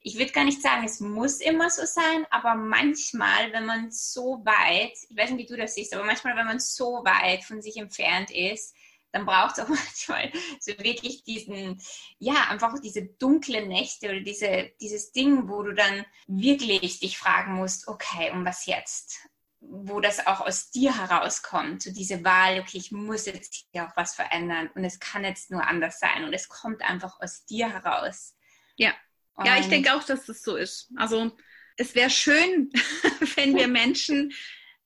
[0.00, 4.42] ich würde gar nicht sagen, es muss immer so sein, aber manchmal, wenn man so
[4.44, 7.60] weit, ich weiß nicht, wie du das siehst, aber manchmal, wenn man so weit von
[7.60, 8.74] sich entfernt ist,
[9.12, 11.80] dann braucht es auch manchmal so wirklich diesen,
[12.18, 17.54] ja, einfach diese dunklen Nächte oder diese, dieses Ding, wo du dann wirklich dich fragen
[17.54, 19.18] musst, okay, und was jetzt?
[19.60, 23.96] Wo das auch aus dir herauskommt, so diese Wahl, okay, ich muss jetzt hier auch
[23.96, 27.70] was verändern und es kann jetzt nur anders sein und es kommt einfach aus dir
[27.70, 28.34] heraus.
[28.76, 28.94] Ja,
[29.34, 30.90] und ja, ich denke auch, dass das so ist.
[30.96, 31.36] Also
[31.76, 32.70] es wäre schön,
[33.36, 34.32] wenn wir Menschen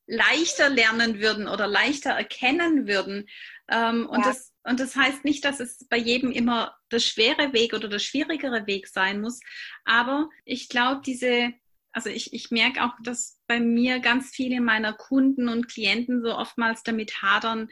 [0.06, 3.28] leichter lernen würden oder leichter erkennen würden,
[3.68, 4.26] ähm, und, ja.
[4.26, 7.98] das, und das heißt nicht, dass es bei jedem immer der schwere Weg oder der
[7.98, 9.40] schwierigere Weg sein muss.
[9.84, 11.52] Aber ich glaube, diese,
[11.92, 16.36] also ich, ich merke auch, dass bei mir ganz viele meiner Kunden und Klienten so
[16.36, 17.68] oftmals damit hadern,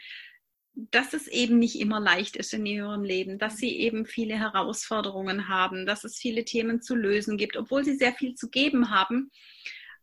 [0.74, 5.48] dass es eben nicht immer leicht ist in ihrem Leben, dass sie eben viele Herausforderungen
[5.48, 9.30] haben, dass es viele Themen zu lösen gibt, obwohl sie sehr viel zu geben haben.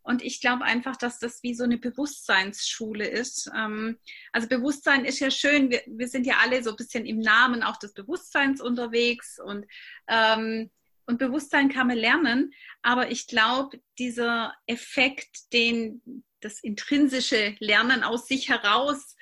[0.02, 3.50] Und ich glaube einfach, dass das wie so eine Bewusstseinsschule ist.
[3.56, 3.98] Ähm,
[4.32, 5.70] also Bewusstsein ist ja schön.
[5.70, 9.66] Wir, wir sind ja alle so ein bisschen im Namen auch des Bewusstseins unterwegs und
[10.08, 10.70] ähm,
[11.10, 16.04] und Bewusstsein kann man lernen, aber ich glaube, dieser Effekt, den
[16.40, 19.16] das intrinsische Lernen aus sich heraus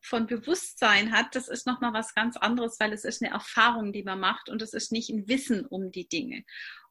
[0.00, 4.02] von Bewusstsein hat, das ist nochmal was ganz anderes, weil es ist eine Erfahrung, die
[4.02, 6.42] man macht und es ist nicht ein Wissen um die Dinge.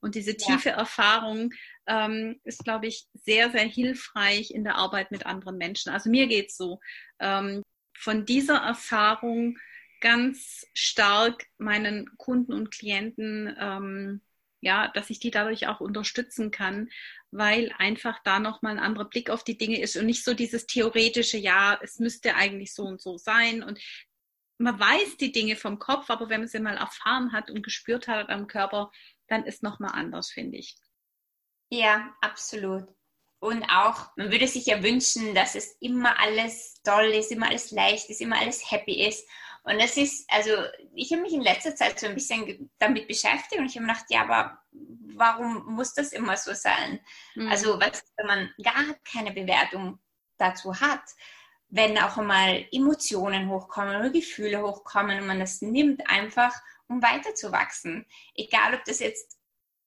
[0.06, 0.76] Und diese tiefe ja.
[0.76, 1.52] Erfahrung
[1.88, 5.92] ähm, ist, glaube ich, sehr, sehr hilfreich in der Arbeit mit anderen Menschen.
[5.92, 6.80] Also mir geht es so,
[7.20, 7.64] ähm,
[7.98, 9.58] von dieser Erfahrung
[10.02, 14.22] ganz stark meinen Kunden und Klienten ähm,
[14.62, 16.90] ja, dass ich die dadurch auch unterstützen kann,
[17.32, 20.66] weil einfach da nochmal ein anderer Blick auf die Dinge ist und nicht so dieses
[20.66, 23.80] theoretische, ja, es müsste eigentlich so und so sein und
[24.58, 28.08] man weiß die Dinge vom Kopf, aber wenn man sie mal erfahren hat und gespürt
[28.08, 28.92] hat am Körper,
[29.28, 30.76] dann ist nochmal anders, finde ich.
[31.70, 32.88] Ja, absolut.
[33.40, 37.72] Und auch, man würde sich ja wünschen, dass es immer alles toll ist, immer alles
[37.72, 39.28] leicht ist, immer alles happy ist.
[39.64, 40.52] Und das ist, also
[40.94, 44.06] ich habe mich in letzter Zeit so ein bisschen damit beschäftigt und ich habe gedacht,
[44.10, 44.60] ja, aber
[45.16, 47.00] warum muss das immer so sein?
[47.36, 47.48] Mhm.
[47.48, 50.00] Also was, wenn man gar keine Bewertung
[50.38, 51.04] dazu hat,
[51.70, 56.54] wenn auch einmal Emotionen hochkommen oder Gefühle hochkommen und man das nimmt einfach,
[56.88, 58.06] um weiterzuwachsen.
[58.36, 59.38] Egal, ob das jetzt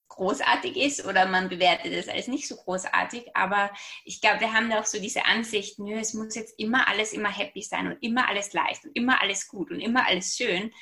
[0.08, 3.36] großartig ist oder man bewertet es als nicht so großartig.
[3.36, 3.70] Aber
[4.04, 7.30] ich glaube, wir haben auch so diese Ansicht, nö, es muss jetzt immer alles immer
[7.30, 10.72] happy sein und immer alles leicht und immer alles gut und immer alles schön.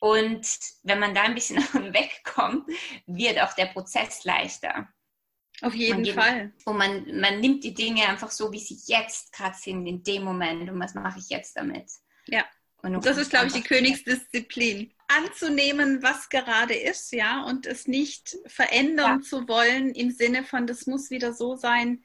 [0.00, 0.46] Und
[0.82, 1.58] wenn man da ein bisschen
[1.94, 2.68] wegkommt,
[3.06, 4.88] wird auch der Prozess leichter.
[5.60, 6.52] Auf jeden geht, Fall.
[6.64, 10.24] Und man, man nimmt die Dinge einfach so, wie sie jetzt gerade sind, in dem
[10.24, 10.68] Moment.
[10.68, 11.88] Und was mache ich jetzt damit?
[12.26, 12.44] Ja.
[12.82, 18.36] Und das ist, glaube ich, die Königsdisziplin anzunehmen, was gerade ist, ja, und es nicht
[18.46, 19.20] verändern ja.
[19.20, 22.04] zu wollen im Sinne von, das muss wieder so sein,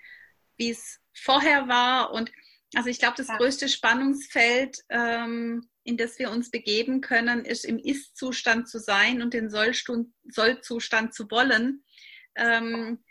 [0.58, 2.12] wie es vorher war.
[2.12, 2.32] Und
[2.76, 3.38] also ich glaube, das ja.
[3.38, 9.34] größte Spannungsfeld, ähm, in das wir uns begeben können, ist im Ist-Zustand zu sein und
[9.34, 11.84] den Soll-Zustand zu wollen.
[12.36, 13.04] Ähm,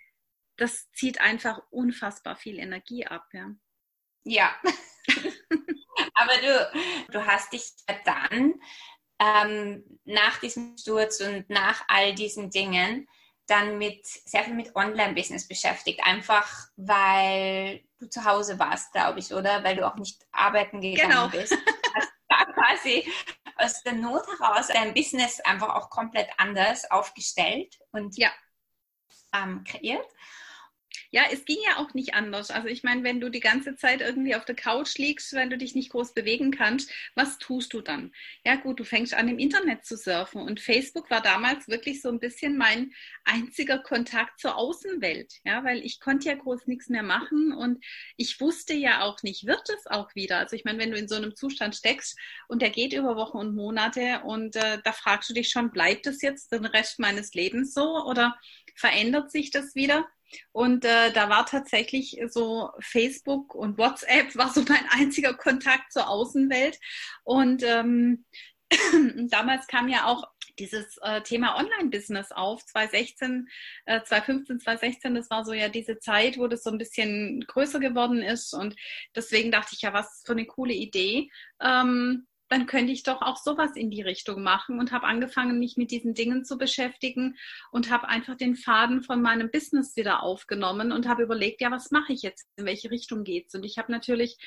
[0.56, 3.50] das zieht einfach unfassbar viel Energie ab, ja.
[4.24, 4.54] Ja.
[6.14, 7.72] Aber du, du hast dich
[8.04, 8.54] dann
[9.18, 13.08] ähm, nach diesem Sturz und nach all diesen Dingen
[13.46, 19.32] dann mit sehr viel mit Online-Business beschäftigt, einfach weil du zu Hause warst, glaube ich,
[19.32, 19.62] oder?
[19.62, 21.28] Weil du auch nicht arbeiten gegangen genau.
[21.28, 21.52] bist.
[21.94, 23.10] Hast da quasi
[23.56, 28.30] aus der Not heraus dein Business einfach auch komplett anders aufgestellt und ja.
[29.34, 30.06] ähm, kreiert.
[31.10, 32.50] Ja, es ging ja auch nicht anders.
[32.50, 35.58] Also ich meine, wenn du die ganze Zeit irgendwie auf der Couch liegst, wenn du
[35.58, 38.12] dich nicht groß bewegen kannst, was tust du dann?
[38.44, 42.08] Ja gut, du fängst an im Internet zu surfen und Facebook war damals wirklich so
[42.08, 42.92] ein bisschen mein
[43.24, 47.84] einziger Kontakt zur Außenwelt, ja, weil ich konnte ja groß nichts mehr machen und
[48.16, 50.38] ich wusste ja auch nicht, wird es auch wieder?
[50.38, 53.38] Also ich meine, wenn du in so einem Zustand steckst und der geht über Wochen
[53.38, 57.34] und Monate und äh, da fragst du dich schon, bleibt es jetzt den Rest meines
[57.34, 58.36] Lebens so oder
[58.74, 60.06] verändert sich das wieder?
[60.52, 66.08] Und äh, da war tatsächlich so Facebook und WhatsApp war so mein einziger Kontakt zur
[66.08, 66.78] Außenwelt.
[67.24, 68.24] Und ähm,
[69.30, 70.24] damals kam ja auch
[70.58, 73.48] dieses äh, Thema Online-Business auf, 2016,
[73.84, 77.78] äh, 2015, 2016, das war so ja diese Zeit, wo das so ein bisschen größer
[77.78, 78.74] geworden ist und
[79.14, 81.30] deswegen dachte ich ja, was für eine coole Idee.
[81.60, 85.76] Ähm, dann könnte ich doch auch sowas in die Richtung machen und habe angefangen, mich
[85.76, 87.36] mit diesen Dingen zu beschäftigen
[87.72, 91.90] und habe einfach den Faden von meinem Business wieder aufgenommen und habe überlegt, ja, was
[91.90, 92.48] mache ich jetzt?
[92.56, 93.54] In welche Richtung geht's?
[93.54, 94.38] Und ich habe natürlich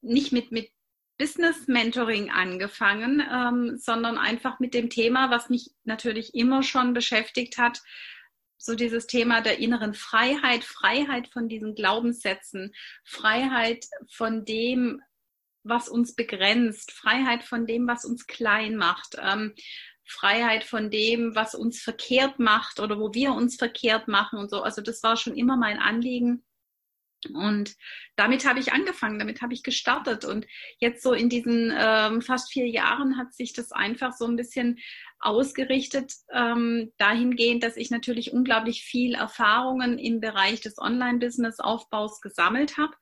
[0.00, 0.70] nicht mit, mit
[1.18, 7.58] Business Mentoring angefangen, ähm, sondern einfach mit dem Thema, was mich natürlich immer schon beschäftigt
[7.58, 7.82] hat,
[8.56, 12.72] so dieses Thema der inneren Freiheit, Freiheit von diesen Glaubenssätzen,
[13.04, 15.00] Freiheit von dem,
[15.62, 19.54] was uns begrenzt, Freiheit von dem, was uns klein macht, ähm,
[20.04, 24.62] Freiheit von dem, was uns verkehrt macht oder wo wir uns verkehrt machen und so.
[24.62, 26.44] Also das war schon immer mein Anliegen.
[27.34, 27.74] Und
[28.16, 30.24] damit habe ich angefangen, damit habe ich gestartet.
[30.24, 30.46] Und
[30.78, 34.78] jetzt so in diesen ähm, fast vier Jahren hat sich das einfach so ein bisschen
[35.20, 42.94] ausgerichtet ähm, dahingehend, dass ich natürlich unglaublich viel Erfahrungen im Bereich des Online-Business-Aufbaus gesammelt habe,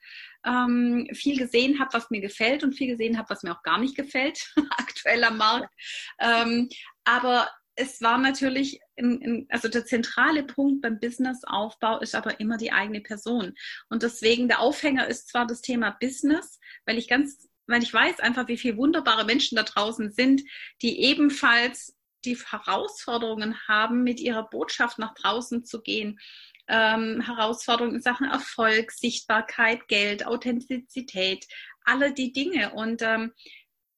[0.46, 3.78] ähm, viel gesehen habe, was mir gefällt und viel gesehen habe, was mir auch gar
[3.78, 5.72] nicht gefällt, aktuell am Markt.
[6.18, 6.70] Ähm,
[7.04, 12.56] aber es war natürlich, in, in, also der zentrale Punkt beim Businessaufbau ist aber immer
[12.56, 13.54] die eigene Person.
[13.90, 18.20] Und deswegen der Aufhänger ist zwar das Thema Business, weil ich ganz, weil ich weiß
[18.20, 20.42] einfach, wie viele wunderbare Menschen da draußen sind,
[20.80, 26.18] die ebenfalls die Herausforderungen haben, mit ihrer Botschaft nach draußen zu gehen.
[26.68, 31.46] Ähm, Herausforderungen in Sachen Erfolg, Sichtbarkeit, Geld, Authentizität,
[31.84, 32.72] alle die Dinge.
[32.72, 33.32] Und, ähm,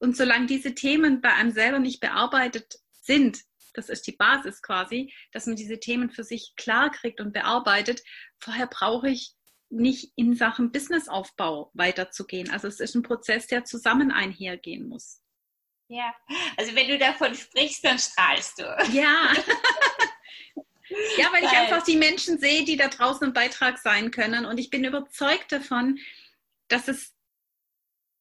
[0.00, 3.47] und solange diese Themen bei einem selber nicht bearbeitet sind,
[3.78, 8.02] das ist die Basis quasi, dass man diese Themen für sich klar kriegt und bearbeitet,
[8.38, 9.32] vorher brauche ich
[9.70, 12.50] nicht in Sachen Businessaufbau weiterzugehen.
[12.50, 15.22] Also es ist ein Prozess, der zusammen einhergehen muss.
[15.88, 16.14] Ja,
[16.56, 18.62] also wenn du davon sprichst, dann strahlst du.
[18.92, 19.32] Ja.
[21.16, 24.44] ja, weil ich einfach die Menschen sehe, die da draußen ein Beitrag sein können.
[24.44, 25.98] Und ich bin überzeugt davon,
[26.68, 27.14] dass es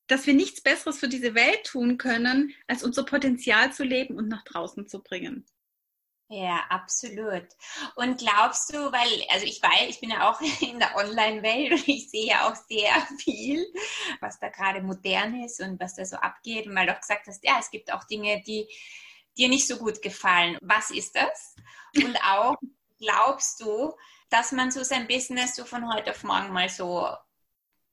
[0.08, 4.28] dass wir nichts Besseres für diese Welt tun können, als unser Potenzial zu leben und
[4.28, 5.46] nach draußen zu bringen.
[6.30, 7.48] Ja, absolut.
[7.96, 11.88] Und glaubst du, weil, also ich weiß, ich bin ja auch in der Online-Welt und
[11.88, 13.66] ich sehe ja auch sehr viel,
[14.20, 16.68] was da gerade modern ist und was da so abgeht.
[16.68, 18.68] Und weil du auch gesagt hast, ja, es gibt auch Dinge, die
[19.38, 20.58] dir nicht so gut gefallen.
[20.62, 21.56] Was ist das?
[21.96, 22.56] Und auch,
[23.00, 23.96] glaubst du,
[24.30, 27.08] dass man so sein Business so von heute auf morgen mal so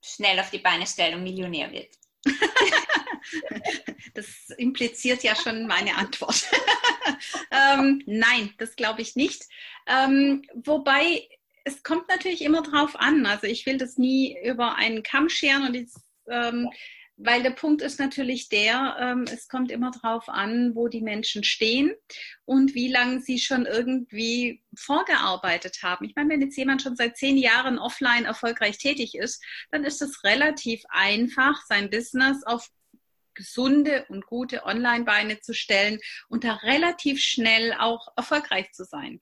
[0.01, 1.97] schnell auf die Beine stellt und Millionär wird?
[4.15, 6.45] das impliziert ja schon meine Antwort.
[7.51, 9.43] ähm, nein, das glaube ich nicht.
[9.87, 11.29] Ähm, wobei
[11.65, 13.27] es kommt natürlich immer drauf an.
[13.27, 16.69] Also ich will das nie über einen Kamm scheren und jetzt, ähm,
[17.17, 21.45] weil der Punkt ist natürlich der, ähm, es kommt immer drauf an, wo die Menschen
[21.45, 21.95] stehen
[22.45, 26.05] und wie lange sie schon irgendwie vorgearbeitet haben.
[26.05, 30.03] Ich meine, wenn jetzt jemand schon seit zehn Jahren offline erfolgreich tätig ist, dann ist
[30.03, 32.69] es relativ einfach, sein Business auf
[33.35, 35.99] gesunde und gute Online-Beine zu stellen
[36.29, 39.21] und da relativ schnell auch erfolgreich zu sein.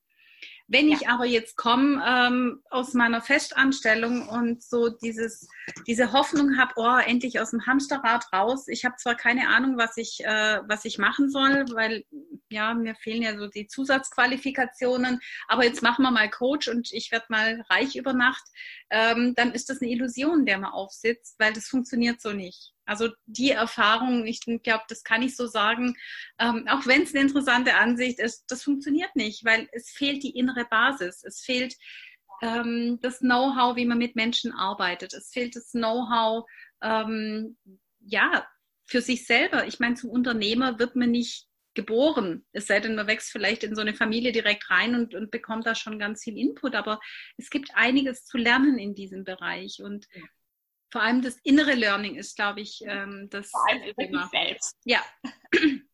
[0.73, 5.47] Wenn ich aber jetzt komme ähm, aus meiner Festanstellung und so dieses,
[5.87, 8.69] diese Hoffnung habe, oh, endlich aus dem Hamsterrad raus.
[8.69, 12.07] Ich habe zwar keine Ahnung, was ich, äh, was ich machen soll, weil
[12.49, 17.13] ja, mir fehlen ja so die Zusatzqualifikationen, aber jetzt machen wir mal Coach und ich
[17.13, 18.45] werde mal reich über Nacht,
[18.89, 22.73] ähm, dann ist das eine Illusion, der man aufsitzt, weil das funktioniert so nicht.
[22.85, 25.97] Also die Erfahrung, ich glaube, das kann ich so sagen,
[26.39, 30.37] ähm, auch wenn es eine interessante Ansicht ist, das funktioniert nicht, weil es fehlt die
[30.37, 31.23] innere Basis.
[31.23, 31.77] Es fehlt
[32.43, 35.15] ähm, das Know-how, wie man mit Menschen arbeitet.
[35.15, 36.45] Es fehlt das Know-how,
[36.83, 37.57] ähm,
[38.01, 38.47] ja,
[38.85, 39.67] für sich selber.
[39.67, 42.45] Ich meine, zum Unternehmer wird man nicht geboren.
[42.53, 45.67] Es sei denn, man wächst vielleicht in so eine Familie direkt rein und, und bekommt
[45.67, 46.75] da schon ganz viel Input.
[46.75, 47.01] Aber
[47.39, 49.81] es gibt einiges zu lernen in diesem Bereich.
[49.83, 50.07] Und
[50.93, 54.77] vor allem das innere Learning ist, glaube ich, ähm, das vor allem über dich selbst.
[54.85, 55.05] Ja.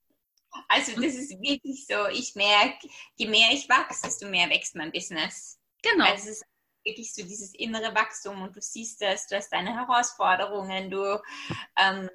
[0.67, 2.09] Also das ist wirklich so.
[2.09, 5.61] Ich merke, je mehr ich wachse, desto mehr wächst mein Business.
[5.83, 6.05] Genau.
[6.05, 6.45] Also es ist
[6.85, 11.21] wirklich so dieses innere Wachstum und du siehst das, du hast deine Herausforderungen, du
[11.79, 12.11] ähm,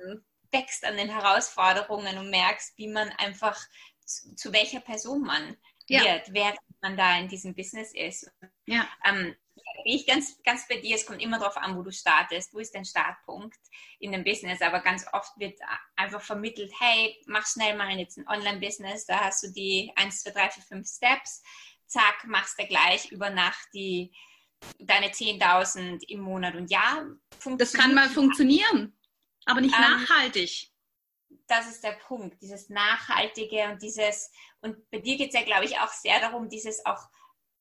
[0.52, 3.60] wächst an den Herausforderungen und merkst, wie man einfach
[4.04, 5.56] zu, zu welcher Person man
[5.88, 6.04] ja.
[6.04, 8.30] wird, wer man da in diesem Business ist.
[8.66, 8.88] Ja.
[9.06, 10.96] Ähm, bin ich ganz, ganz bei dir.
[10.96, 12.54] Es kommt immer darauf an, wo du startest.
[12.54, 13.60] Wo ist dein Startpunkt
[14.00, 14.62] in dem Business?
[14.62, 15.60] Aber ganz oft wird
[15.96, 19.06] einfach vermittelt, hey, mach schnell mal jetzt ein Online-Business.
[19.06, 21.44] Da hast du die 1, 2, 3, 4, 5 Steps.
[21.88, 24.12] Zack, machst du gleich über Nacht die,
[24.80, 27.06] deine 10.000 im Monat und Jahr.
[27.58, 28.98] Das kann mal funktionieren,
[29.46, 30.72] aber nicht ähm, nachhaltig.
[31.48, 34.32] Das ist der Punkt, dieses Nachhaltige und dieses,
[34.62, 37.10] und bei dir geht es ja, glaube ich, auch sehr darum, dieses auch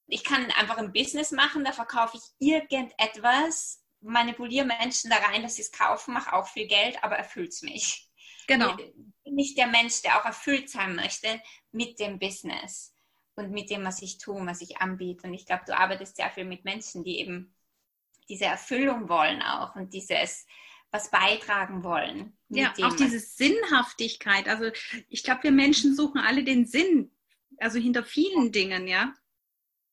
[0.06, 5.56] ich kann einfach ein Business machen, da verkaufe ich irgendetwas, manipuliere Menschen da rein, dass
[5.56, 8.08] sie es kaufen, mache auch viel Geld, aber erfüllt es mich.
[8.46, 8.76] Genau.
[9.24, 11.40] Nicht der Mensch, der auch erfüllt sein möchte
[11.70, 12.94] mit dem Business
[13.36, 15.26] und mit dem, was ich tue, was ich anbiete.
[15.26, 17.54] Und ich glaube, du arbeitest sehr viel mit Menschen, die eben
[18.28, 20.46] diese Erfüllung wollen auch und dieses
[20.90, 22.36] was beitragen wollen.
[22.50, 24.46] Ja, auch diese Sinnhaftigkeit.
[24.46, 24.70] Also
[25.08, 27.10] ich glaube, wir Menschen suchen alle den Sinn,
[27.56, 29.14] also hinter vielen Dingen, ja.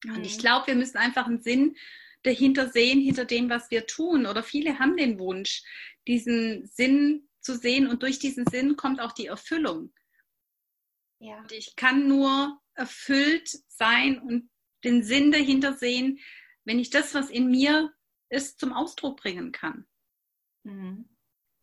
[0.06, 0.42] Und ich mhm.
[0.42, 1.76] glaube, wir müssen einfach einen Sinn
[2.24, 4.26] dahinter sehen, hinter dem, was wir tun.
[4.26, 5.64] Oder viele haben den Wunsch,
[6.08, 9.94] diesen Sinn zu sehen und durch diesen Sinn kommt auch die Erfüllung.
[11.20, 11.40] Ja.
[11.40, 14.50] Und ich kann nur erfüllt sein und
[14.84, 16.20] den Sinn dahinter sehen,
[16.64, 17.94] wenn ich das, was in mir
[18.30, 19.86] ist, zum Ausdruck bringen kann.
[20.64, 21.10] Mhm.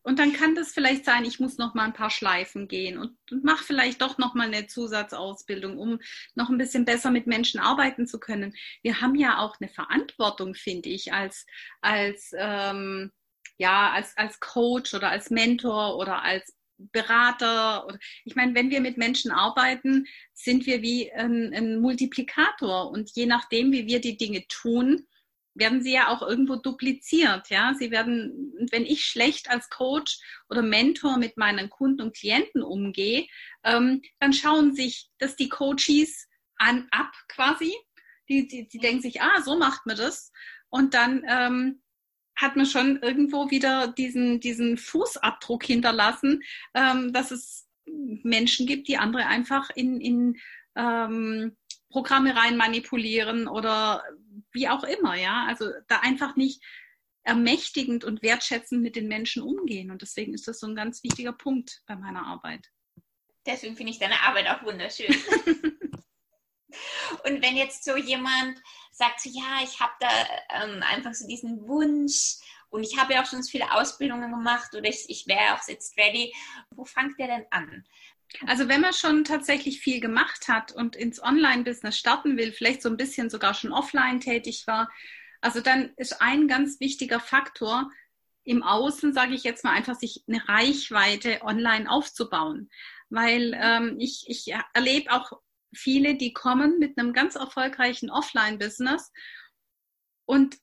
[0.06, 3.18] Und dann kann das vielleicht sein, ich muss noch mal ein paar Schleifen gehen und,
[3.42, 5.98] mache vielleicht doch noch mal eine Zusatzausbildung, um
[6.36, 8.54] noch ein bisschen besser mit Menschen arbeiten zu können.
[8.84, 11.44] Wir haben ja auch eine Verantwortung, finde ich, als
[11.80, 13.10] als ähm,
[13.58, 18.80] ja als als Coach oder als Mentor oder als Berater oder ich meine, wenn wir
[18.80, 24.16] mit Menschen arbeiten, sind wir wie ein, ein Multiplikator und je nachdem, wie wir die
[24.16, 25.08] Dinge tun,
[25.58, 27.48] werden sie ja auch irgendwo dupliziert.
[27.50, 32.62] Ja, sie werden, wenn ich schlecht als Coach oder Mentor mit meinen Kunden und Klienten
[32.62, 33.26] umgehe,
[33.64, 37.74] ähm, dann schauen sich das die Coaches an ab quasi.
[38.28, 40.32] Die, die, die denken sich, ah, so macht man das.
[40.68, 41.82] Und dann ähm,
[42.34, 46.42] hat man schon irgendwo wieder diesen, diesen Fußabdruck hinterlassen,
[46.74, 50.36] ähm, dass es Menschen gibt, die andere einfach in, in
[50.74, 51.56] ähm,
[51.88, 54.02] Programme rein manipulieren oder
[54.56, 55.46] wie auch immer, ja.
[55.46, 56.60] Also da einfach nicht
[57.22, 59.90] ermächtigend und wertschätzend mit den Menschen umgehen.
[59.90, 62.68] Und deswegen ist das so ein ganz wichtiger Punkt bei meiner Arbeit.
[63.44, 65.14] Deswegen finde ich deine Arbeit auch wunderschön.
[67.24, 68.60] und wenn jetzt so jemand
[68.92, 70.08] sagt, so, ja, ich habe da
[70.50, 72.38] ähm, einfach so diesen Wunsch
[72.70, 75.68] und ich habe ja auch schon so viele Ausbildungen gemacht oder ich, ich wäre auch
[75.68, 76.34] jetzt ready,
[76.70, 77.84] wo fängt der denn an?
[78.46, 82.88] Also wenn man schon tatsächlich viel gemacht hat und ins Online-Business starten will, vielleicht so
[82.88, 84.90] ein bisschen sogar schon offline tätig war,
[85.40, 87.90] also dann ist ein ganz wichtiger Faktor
[88.44, 92.70] im Außen, sage ich jetzt mal einfach, sich eine Reichweite online aufzubauen.
[93.10, 95.32] Weil ähm, ich, ich erlebe auch
[95.74, 99.12] viele, die kommen mit einem ganz erfolgreichen Offline-Business
[100.24, 100.58] und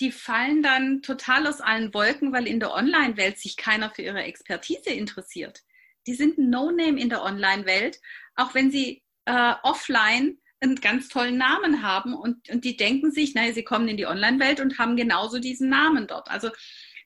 [0.00, 4.22] die fallen dann total aus allen Wolken, weil in der Online-Welt sich keiner für ihre
[4.22, 5.62] Expertise interessiert
[6.08, 8.00] die sind ein No-Name in der Online-Welt,
[8.34, 13.34] auch wenn sie äh, offline einen ganz tollen Namen haben und, und die denken sich,
[13.34, 16.30] naja, sie kommen in die Online-Welt und haben genauso diesen Namen dort.
[16.30, 16.48] Also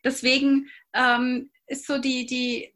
[0.05, 2.73] deswegen ähm, ist so die, die,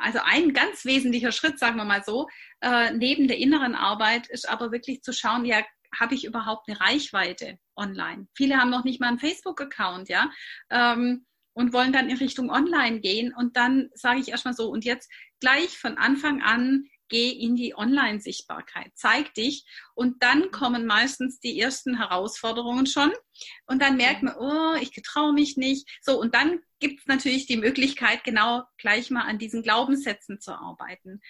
[0.00, 2.28] also ein ganz wesentlicher Schritt, sagen wir mal so,
[2.60, 5.64] äh, neben der inneren Arbeit ist aber wirklich zu schauen, ja,
[5.98, 8.28] habe ich überhaupt eine Reichweite online?
[8.34, 10.30] Viele haben noch nicht mal einen Facebook-Account, ja.
[10.68, 11.24] Ähm,
[11.56, 13.34] und wollen dann in Richtung Online gehen.
[13.34, 17.74] Und dann sage ich erstmal so, und jetzt gleich von Anfang an geh in die
[17.74, 23.12] Online-Sichtbarkeit, zeig dich und dann kommen meistens die ersten Herausforderungen schon
[23.66, 25.88] und dann merkt man, oh, ich getraue mich nicht.
[26.02, 30.52] So, und dann gibt es natürlich die Möglichkeit, genau gleich mal an diesen Glaubenssätzen zu
[30.52, 31.20] arbeiten.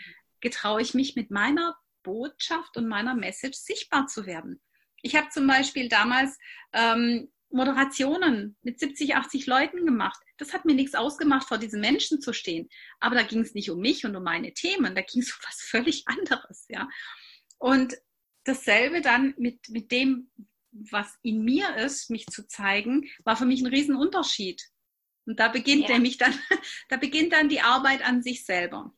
[0.40, 4.62] Getraue ich mich mit meiner Botschaft und meiner Message sichtbar zu werden?
[5.02, 6.38] Ich habe zum Beispiel damals
[6.72, 10.20] ähm, Moderationen mit 70, 80 Leuten gemacht.
[10.36, 12.68] Das hat mir nichts ausgemacht, vor diesen Menschen zu stehen.
[13.00, 15.40] Aber da ging es nicht um mich und um meine Themen, da ging es um
[15.46, 16.88] was völlig anderes, ja.
[17.58, 17.94] Und
[18.44, 20.30] dasselbe dann mit, mit dem,
[20.70, 24.62] was in mir ist, mich zu zeigen, war für mich ein Riesenunterschied.
[25.24, 25.94] Und da beginnt ja.
[25.94, 26.34] nämlich dann,
[26.88, 28.92] da beginnt dann die Arbeit an sich selber.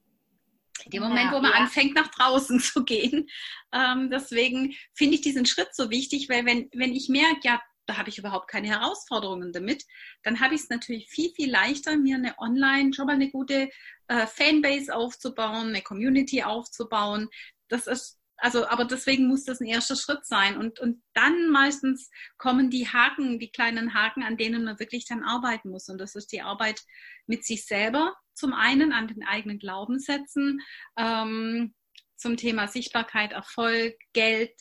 [0.87, 1.59] Dem Moment, wo man ja.
[1.59, 3.29] anfängt, nach draußen zu gehen.
[3.73, 7.97] Ähm, deswegen finde ich diesen Schritt so wichtig, weil wenn, wenn ich merke, ja, da
[7.97, 9.85] habe ich überhaupt keine Herausforderungen damit,
[10.23, 13.71] dann habe ich es natürlich viel, viel leichter, mir eine Online, schon mal eine gute
[14.09, 17.29] äh, Fanbase aufzubauen, eine Community aufzubauen.
[17.69, 20.59] Das ist, also, aber deswegen muss das ein erster Schritt sein.
[20.59, 25.25] Und, und dann meistens kommen die Haken, die kleinen Haken, an denen man wirklich dann
[25.25, 25.89] arbeiten muss.
[25.89, 26.83] Und das ist die Arbeit
[27.27, 30.61] mit sich selber zum einen, an den eigenen Glaubenssätzen,
[30.97, 31.75] ähm,
[32.17, 34.53] zum Thema Sichtbarkeit, Erfolg, Geld,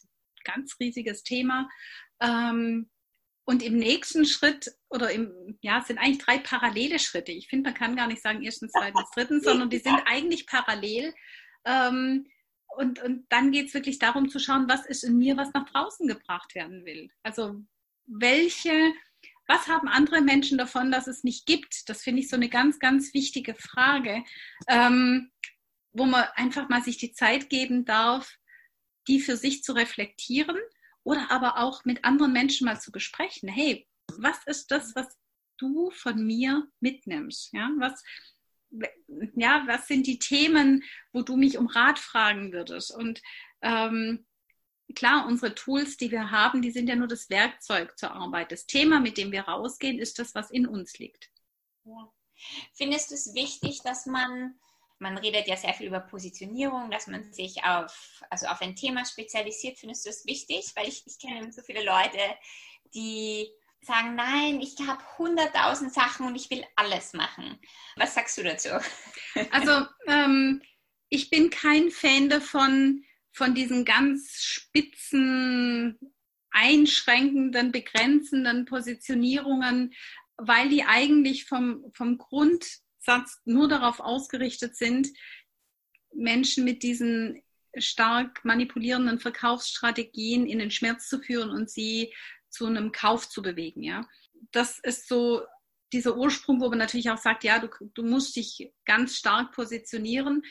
[0.46, 1.70] ganz riesiges Thema.
[2.22, 2.90] Ähm,
[3.48, 7.32] und im nächsten Schritt oder im, ja, es sind eigentlich drei parallele Schritte.
[7.32, 11.14] Ich finde, man kann gar nicht sagen erstens, zweitens, drittens, sondern die sind eigentlich parallel.
[11.64, 12.28] Ähm,
[12.76, 15.64] und, und dann geht es wirklich darum zu schauen, was ist in mir, was nach
[15.70, 17.10] draußen gebracht werden will.
[17.24, 17.64] Also
[18.06, 18.92] welche,
[19.48, 21.88] was haben andere Menschen davon, dass es mich gibt?
[21.88, 24.26] Das finde ich so eine ganz, ganz wichtige Frage,
[24.68, 25.32] ähm,
[25.94, 28.30] wo man einfach mal sich die Zeit geben darf,
[29.08, 30.58] die für sich zu reflektieren
[31.08, 33.48] oder aber auch mit anderen Menschen mal zu besprechen.
[33.48, 33.88] Hey,
[34.18, 35.08] was ist das, was
[35.58, 37.54] du von mir mitnimmst?
[37.54, 38.04] Ja, was,
[39.38, 40.84] ja, was sind die Themen,
[41.14, 42.94] wo du mich um Rat fragen würdest?
[42.94, 43.22] Und
[43.62, 44.28] ähm,
[44.96, 48.52] klar, unsere Tools, die wir haben, die sind ja nur das Werkzeug zur Arbeit.
[48.52, 51.32] Das Thema, mit dem wir rausgehen, ist das, was in uns liegt.
[51.86, 52.12] Ja.
[52.74, 54.60] Findest du es wichtig, dass man,
[55.00, 59.06] man redet ja sehr viel über Positionierung, dass man sich auf, also auf ein Thema
[59.06, 60.72] spezialisiert, findest du es wichtig?
[60.76, 62.20] Weil ich, ich kenne so viele Leute,
[62.94, 63.48] die
[63.82, 67.60] sagen, nein, ich habe hunderttausend Sachen und ich will alles machen.
[67.96, 68.70] Was sagst du dazu?
[69.52, 70.64] Also ähm,
[71.10, 76.00] ich bin kein Fan davon, von diesen ganz spitzen,
[76.50, 79.94] einschränkenden, begrenzenden Positionierungen,
[80.38, 82.18] weil die eigentlich vom, vom
[83.08, 85.08] Grundsatz nur darauf ausgerichtet sind,
[86.14, 87.42] Menschen mit diesen
[87.78, 92.14] stark manipulierenden Verkaufsstrategien in den Schmerz zu führen und sie
[92.50, 93.84] zu einem Kauf zu bewegen.
[93.84, 94.08] Ja,
[94.52, 95.44] das ist so
[95.94, 100.44] dieser Ursprung, wo man natürlich auch sagt, ja, du, du musst dich ganz stark positionieren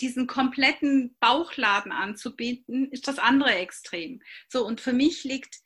[0.00, 4.22] diesen kompletten Bauchladen anzubieten, ist das andere Extrem.
[4.48, 5.56] So, und für mich liegt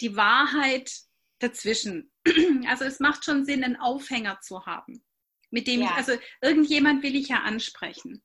[0.00, 0.92] die Wahrheit
[1.40, 2.12] dazwischen.
[2.68, 5.04] Also es macht schon Sinn, einen Aufhänger zu haben,
[5.54, 5.86] mit dem ja.
[5.86, 8.24] ich, also irgendjemand will ich ja ansprechen.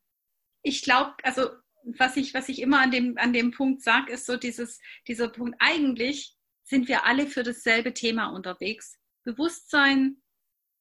[0.64, 1.48] Ich glaube, also
[1.84, 5.30] was ich, was ich immer an dem, an dem Punkt sage, ist so dieses, dieser
[5.30, 8.98] Punkt, eigentlich sind wir alle für dasselbe Thema unterwegs.
[9.24, 10.18] Bewusstsein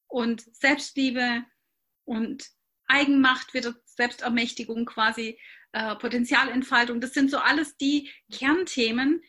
[0.07, 1.45] und Selbstliebe
[2.05, 2.49] und
[2.87, 5.39] Eigenmacht, wieder Selbstermächtigung quasi,
[5.73, 7.03] äh, Potenzialentfaltung.
[7.03, 9.23] Das sind so alles die Kernthemen,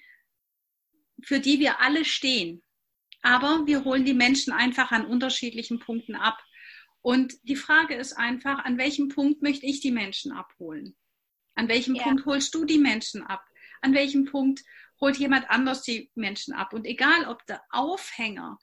[1.21, 2.63] für die wir alle stehen.
[3.21, 6.41] Aber wir holen die Menschen einfach an unterschiedlichen Punkten ab.
[7.09, 10.95] Und die Frage ist einfach, an welchem Punkt möchte ich die Menschen abholen?
[11.55, 12.03] An welchem ja.
[12.03, 13.43] Punkt holst du die Menschen ab?
[13.81, 14.61] An welchem Punkt
[15.01, 16.71] holt jemand anders die Menschen ab?
[16.71, 18.59] Und egal, ob der Aufhänger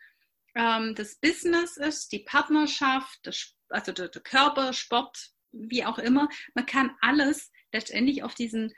[0.54, 6.28] ähm, das Business ist, die Partnerschaft, das also der, der Körper, Sport, wie auch immer.
[6.54, 8.72] Man kann alles letztendlich auf diesen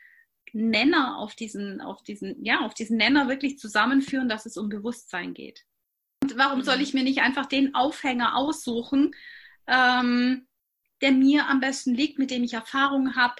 [0.54, 5.34] Nenner, auf diesen, auf diesen, ja, auf diesen Nenner wirklich zusammenführen, dass es um Bewusstsein
[5.34, 5.66] geht.
[6.22, 9.14] Und warum soll ich mir nicht einfach den Aufhänger aussuchen,
[9.68, 10.46] ähm,
[11.00, 13.36] der mir am besten liegt, mit dem ich Erfahrung habe,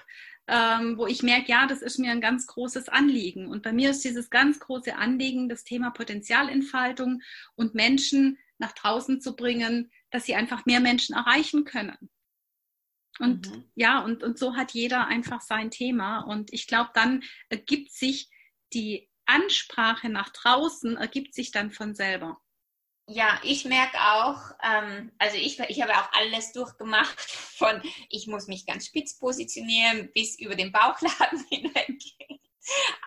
[0.47, 3.47] ähm, wo ich merke, ja, das ist mir ein ganz großes Anliegen.
[3.47, 7.21] Und bei mir ist dieses ganz große Anliegen das Thema Potenzialentfaltung
[7.55, 12.09] und Menschen nach draußen zu bringen, dass sie einfach mehr Menschen erreichen können.
[13.19, 13.65] Und mhm.
[13.75, 16.21] ja, und, und so hat jeder einfach sein Thema.
[16.21, 18.29] Und ich glaube, dann ergibt sich
[18.73, 22.41] die Ansprache nach draußen, ergibt sich dann von selber.
[23.11, 27.19] Ja, ich merke auch, ähm, also ich, ich habe auch alles durchgemacht,
[27.57, 31.97] von ich muss mich ganz spitz positionieren bis über den Bauchladen hinweg.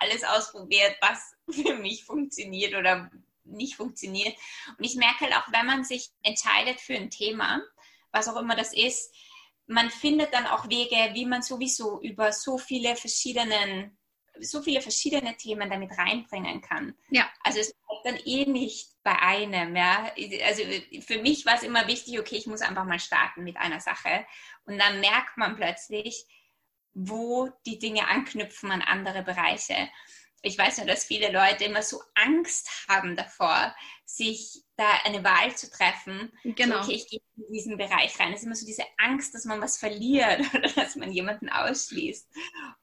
[0.01, 3.13] Alles ausprobiert, was für mich funktioniert oder
[3.45, 4.37] nicht funktioniert.
[4.77, 7.63] Und ich merke halt auch, wenn man sich entscheidet für ein Thema,
[8.11, 9.15] was auch immer das ist,
[9.69, 13.97] man findet dann auch Wege, wie man sowieso über so viele verschiedene,
[14.41, 16.97] so viele verschiedene Themen damit reinbringen kann.
[17.11, 17.31] Ja.
[17.45, 17.73] Also es
[18.03, 19.77] bleibt dann eh nicht bei einem.
[19.77, 20.13] Ja.
[20.47, 20.63] Also
[21.01, 24.27] für mich war es immer wichtig, okay, ich muss einfach mal starten mit einer Sache.
[24.65, 26.27] Und dann merkt man plötzlich,
[26.95, 29.89] wo die Dinge anknüpfen an andere Bereiche
[30.43, 33.75] ich weiß nur, dass viele Leute immer so Angst haben davor,
[34.05, 36.33] sich da eine Wahl zu treffen.
[36.43, 36.83] Genau.
[36.83, 38.33] So, okay, ich gehe in diesen Bereich rein.
[38.33, 42.29] Es ist immer so diese Angst, dass man was verliert oder dass man jemanden ausschließt.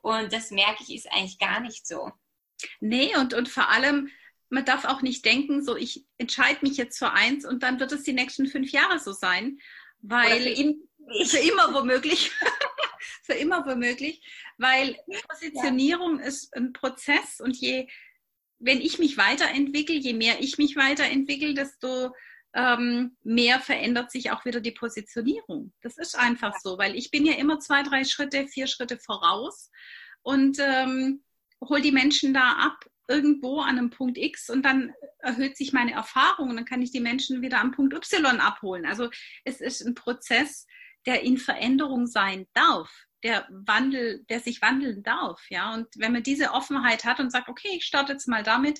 [0.01, 2.11] Und das merke ich, ist eigentlich gar nicht so.
[2.79, 4.09] Nee, und, und vor allem,
[4.49, 7.91] man darf auch nicht denken, so ich entscheide mich jetzt für eins und dann wird
[7.91, 9.59] es die nächsten fünf Jahre so sein.
[10.01, 10.89] Weil für, ihn,
[11.25, 12.31] für immer womöglich.
[13.23, 14.21] für immer womöglich,
[14.57, 14.97] weil
[15.27, 16.25] Positionierung ja.
[16.25, 17.87] ist ein Prozess und je,
[18.57, 22.13] wenn ich mich weiterentwickle, je mehr ich mich weiterentwickle, desto
[22.53, 25.71] ähm, mehr verändert sich auch wieder die Positionierung.
[25.81, 29.69] Das ist einfach so, weil ich bin ja immer zwei, drei Schritte, vier Schritte voraus
[30.23, 31.23] und ähm,
[31.61, 35.93] hole die Menschen da ab irgendwo an einem Punkt X und dann erhöht sich meine
[35.93, 38.85] Erfahrung und dann kann ich die Menschen wieder am Punkt Y abholen.
[38.85, 39.09] Also
[39.43, 40.67] es ist ein Prozess,
[41.05, 42.89] der in Veränderung sein darf
[43.23, 45.73] der Wandel, der sich wandeln darf, ja.
[45.73, 48.79] Und wenn man diese Offenheit hat und sagt, okay, ich starte jetzt mal damit,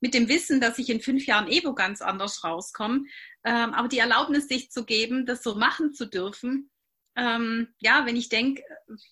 [0.00, 3.04] mit dem Wissen, dass ich in fünf Jahren Evo ganz anders rauskomme,
[3.44, 6.70] ähm, aber die Erlaubnis sich zu geben, das so machen zu dürfen,
[7.16, 8.62] ähm, ja, wenn ich denke,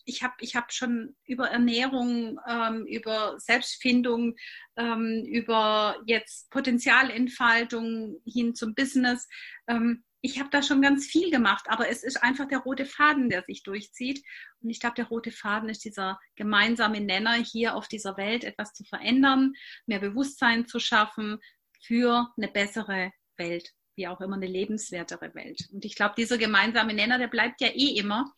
[0.05, 4.37] ich habe ich hab schon über Ernährung, ähm, über Selbstfindung,
[4.77, 9.27] ähm, über jetzt Potenzialentfaltung hin zum Business,
[9.67, 13.29] ähm, ich habe da schon ganz viel gemacht, aber es ist einfach der rote Faden,
[13.29, 14.25] der sich durchzieht.
[14.63, 18.73] Und ich glaube, der rote Faden ist dieser gemeinsame Nenner, hier auf dieser Welt etwas
[18.73, 19.53] zu verändern,
[19.85, 21.41] mehr Bewusstsein zu schaffen
[21.83, 23.75] für eine bessere Welt.
[23.97, 25.69] Wie auch immer eine lebenswertere Welt.
[25.73, 28.33] Und ich glaube, dieser gemeinsame Nenner, der bleibt ja eh immer.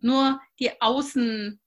[0.00, 1.60] Nur die Außen,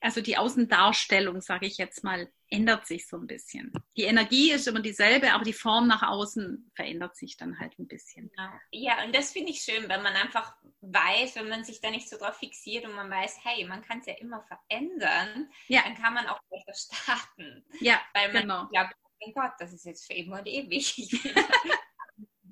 [0.00, 3.72] also die Außendarstellung, sage ich jetzt mal, ändert sich so ein bisschen.
[3.96, 7.86] Die Energie ist immer dieselbe, aber die Form nach außen verändert sich dann halt ein
[7.86, 8.30] bisschen.
[8.70, 12.08] Ja, und das finde ich schön, wenn man einfach weiß, wenn man sich da nicht
[12.08, 15.82] so drauf fixiert und man weiß, hey, man kann es ja immer verändern, ja.
[15.82, 17.64] dann kann man auch weiter starten.
[17.80, 18.68] Ja, weil man genau.
[18.68, 20.94] glaubt, oh mein Gott, das ist jetzt für immer und ewig.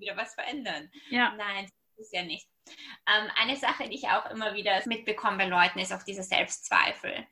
[0.07, 0.91] Wieder was verändern.
[1.11, 1.35] Ja.
[1.37, 2.49] Nein, das ist ja nicht.
[3.07, 7.27] Ähm, eine Sache, die ich auch immer wieder mitbekomme bei Leuten, ist auch dieser Selbstzweifel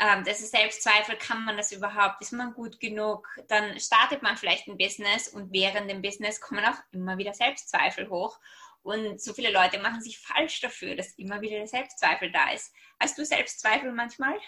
[0.00, 4.38] ähm, das ist Selbstzweifel, kann man das überhaupt, ist man gut genug, dann startet man
[4.38, 8.38] vielleicht ein Business und während dem Business kommen auch immer wieder Selbstzweifel hoch.
[8.82, 12.72] Und so viele Leute machen sich falsch dafür, dass immer wieder der Selbstzweifel da ist.
[12.98, 14.38] Hast du Selbstzweifel manchmal?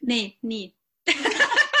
[0.00, 0.76] Nee, nie.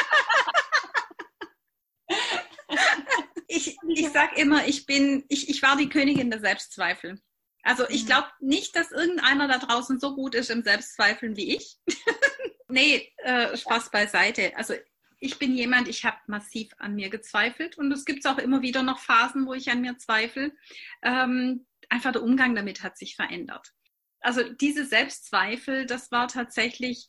[3.54, 7.20] ich, ich sag immer, ich bin, ich, ich war die Königin der Selbstzweifel.
[7.62, 8.06] Also ich mhm.
[8.06, 11.76] glaube nicht, dass irgendeiner da draußen so gut ist im Selbstzweifeln wie ich.
[12.68, 14.56] nee, äh, Spaß beiseite.
[14.56, 14.74] Also
[15.20, 18.82] ich bin jemand, ich habe massiv an mir gezweifelt und es gibt auch immer wieder
[18.82, 20.52] noch Phasen, wo ich an mir zweifle.
[21.02, 23.72] Ähm, einfach der Umgang damit hat sich verändert.
[24.20, 27.08] Also diese Selbstzweifel, das war tatsächlich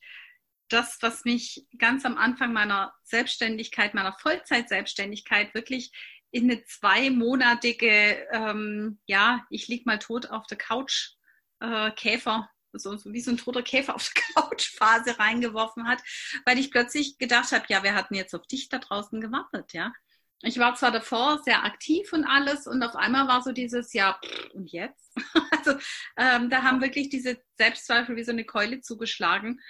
[0.70, 5.92] das, was mich ganz am Anfang meiner Selbstständigkeit, meiner Vollzeit-Selbstständigkeit wirklich
[6.34, 11.12] in eine zweimonatige, ähm, ja, ich lieg mal tot auf der Couch,
[11.60, 16.02] äh, Käfer, so, so wie so ein toter Käfer auf der Couch-Phase reingeworfen hat,
[16.46, 19.94] weil ich plötzlich gedacht habe, ja, wir hatten jetzt auf dich da draußen gewartet, ja.
[20.42, 24.20] Ich war zwar davor sehr aktiv und alles und auf einmal war so dieses, ja,
[24.26, 25.16] pff, und jetzt?
[25.52, 25.80] also
[26.18, 29.62] ähm, da haben wirklich diese Selbstzweifel wie so eine Keule zugeschlagen.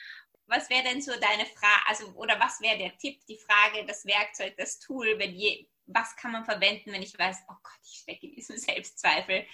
[0.47, 4.05] Was wäre denn so deine Frage, also oder was wäre der Tipp, die Frage, das
[4.05, 8.00] Werkzeug, das Tool, wenn je, was kann man verwenden, wenn ich weiß, oh Gott, ich
[8.00, 9.46] stecke in diesem Selbstzweifel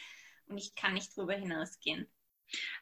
[0.48, 2.08] und ich kann nicht drüber hinausgehen?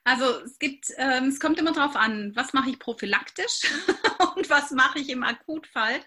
[0.04, 3.64] Also es gibt, ähm, es kommt immer darauf an, was mache ich prophylaktisch
[4.36, 6.00] und was mache ich im Akutfall.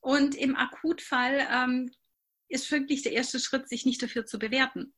[0.00, 1.92] Und im Akutfall ähm,
[2.48, 4.94] ist wirklich der erste Schritt, sich nicht dafür zu bewerten,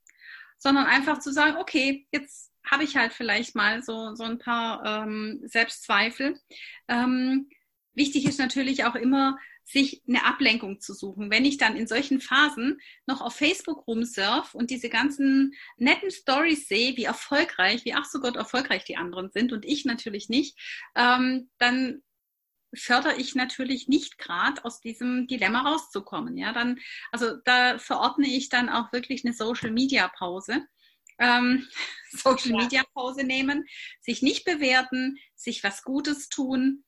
[0.59, 4.85] sondern einfach zu sagen, okay, jetzt habe ich halt vielleicht mal so, so ein paar
[4.85, 6.41] ähm, Selbstzweifel.
[6.87, 7.51] Ähm,
[7.95, 11.31] wichtig ist natürlich auch immer, sich eine Ablenkung zu suchen.
[11.31, 16.69] Wenn ich dann in solchen Phasen noch auf Facebook rumsurf und diese ganzen netten Stories
[16.69, 20.59] sehe, wie erfolgreich, wie ach so Gott erfolgreich die anderen sind und ich natürlich nicht,
[20.95, 22.03] ähm, dann
[22.75, 26.37] fördere ich natürlich nicht gerade aus diesem Dilemma rauszukommen.
[26.37, 30.67] Ja, dann, also da verordne ich dann auch wirklich eine Social Media Pause.
[31.19, 31.69] Ähm,
[32.11, 33.67] Social Media Pause nehmen,
[34.01, 36.85] sich nicht bewerten, sich was Gutes tun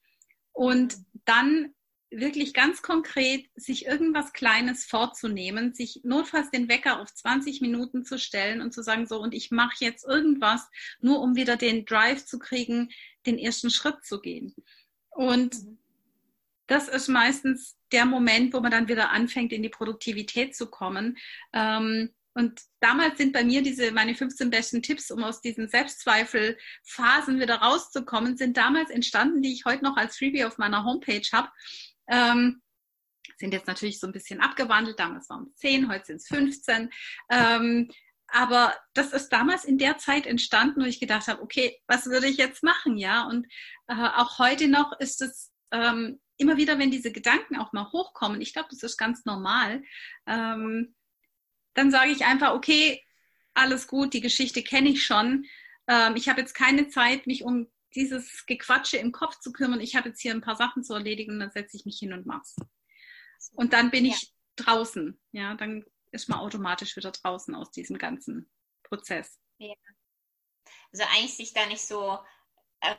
[0.52, 1.74] und dann
[2.20, 8.18] wirklich ganz konkret sich irgendwas Kleines vorzunehmen, sich notfalls den Wecker auf 20 Minuten zu
[8.18, 10.68] stellen und zu sagen, so, und ich mache jetzt irgendwas,
[11.00, 12.90] nur um wieder den Drive zu kriegen,
[13.26, 14.54] den ersten Schritt zu gehen.
[15.10, 15.78] Und mhm.
[16.66, 21.16] das ist meistens der Moment, wo man dann wieder anfängt, in die Produktivität zu kommen.
[21.52, 27.38] Ähm, und damals sind bei mir diese, meine 15 besten Tipps, um aus diesen Selbstzweifelphasen
[27.38, 31.48] wieder rauszukommen, sind damals entstanden, die ich heute noch als Freebie auf meiner Homepage habe.
[32.08, 32.62] Ähm,
[33.36, 34.98] sind jetzt natürlich so ein bisschen abgewandelt.
[34.98, 36.90] Damals waren es 10, heute sind es 15.
[37.30, 37.90] Ähm,
[38.28, 42.26] aber das ist damals in der Zeit entstanden, wo ich gedacht habe, okay, was würde
[42.26, 43.26] ich jetzt machen, ja?
[43.26, 43.46] Und
[43.86, 48.40] äh, auch heute noch ist es ähm, immer wieder, wenn diese Gedanken auch mal hochkommen,
[48.40, 49.82] ich glaube, das ist ganz normal,
[50.26, 50.94] ähm,
[51.74, 53.02] dann sage ich einfach, okay,
[53.52, 55.46] alles gut, die Geschichte kenne ich schon.
[55.86, 59.80] Ähm, ich habe jetzt keine Zeit, mich um dieses Gequatsche im Kopf zu kümmern.
[59.80, 62.12] Ich habe jetzt hier ein paar Sachen zu erledigen und dann setze ich mich hin
[62.12, 62.56] und mach's.
[63.52, 64.28] Und dann bin ich ja.
[64.56, 65.20] draußen.
[65.32, 68.50] Ja, dann ist man automatisch wieder draußen aus diesem ganzen
[68.82, 69.38] Prozess.
[69.58, 69.74] Ja.
[70.92, 72.18] Also eigentlich sich da nicht so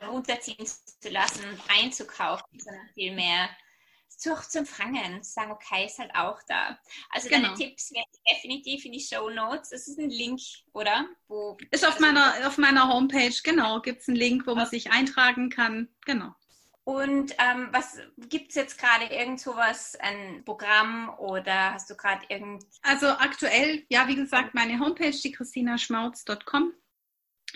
[0.06, 3.48] runterziehen zu lassen, einzukaufen, sondern vielmehr
[4.16, 6.78] zu, zu empfangen, zu sagen, okay, ist halt auch da.
[7.10, 7.48] Also genau.
[7.48, 9.72] deine Tipps werden definitiv in die Show Notes.
[9.72, 10.40] Es ist ein Link,
[10.72, 11.06] oder?
[11.28, 14.66] Wo, ist auf, also, meiner, auf meiner Homepage, genau, gibt es einen Link, wo man
[14.66, 15.88] sich eintragen kann.
[16.04, 16.34] Genau.
[16.84, 17.98] Und ähm, was
[18.28, 22.64] gibt es jetzt gerade irgend sowas, ein Programm oder hast du gerade irgend...
[22.82, 26.72] Also aktuell, ja, wie gesagt, meine Homepage, die christinaschmautz.com.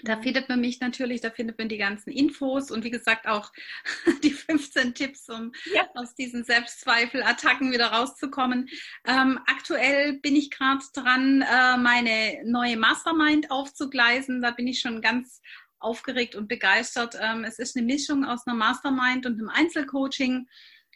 [0.02, 3.52] Da findet man mich natürlich, da findet man die ganzen Infos und wie gesagt auch
[4.22, 5.88] die 15 Tipps, um ja.
[5.94, 8.68] aus diesen Selbstzweifel-Attacken wieder rauszukommen.
[9.06, 14.40] Ähm, aktuell bin ich gerade dran, äh, meine neue Mastermind aufzugleisen.
[14.42, 15.40] Da bin ich schon ganz
[15.78, 17.16] aufgeregt und begeistert.
[17.20, 20.48] Ähm, es ist eine Mischung aus einer Mastermind und einem Einzelcoaching.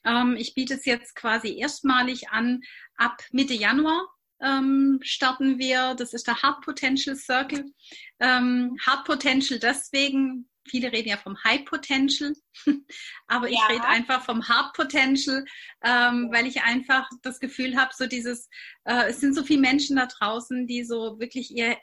[0.04, 2.62] Ähm, ich biete es jetzt quasi erstmalig an
[2.96, 4.06] ab Mitte Januar
[4.44, 5.94] ähm, starten wir.
[5.94, 7.64] Das ist der Heart Potential Circle.
[8.20, 12.34] Ähm, Heart Potential deswegen, viele reden ja vom High Potential,
[13.26, 13.66] aber ich ja.
[13.66, 15.44] rede einfach vom Heart Potential,
[15.82, 18.48] ähm, weil ich einfach das Gefühl habe, so dieses,
[18.84, 21.76] äh, es sind so viele Menschen da draußen, die so wirklich ihr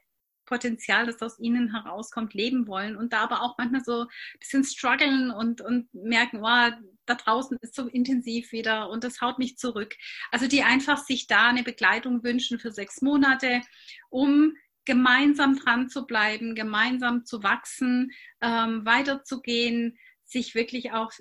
[0.52, 4.66] Potenzial, das aus ihnen herauskommt, leben wollen und da aber auch manchmal so ein bisschen
[4.66, 6.76] strugglen und, und merken, oh,
[7.06, 9.96] da draußen ist so intensiv wieder und das haut mich zurück.
[10.30, 13.62] Also die einfach sich da eine Begleitung wünschen für sechs Monate,
[14.10, 21.12] um gemeinsam dran zu bleiben, gemeinsam zu wachsen, ähm, weiterzugehen, sich wirklich auch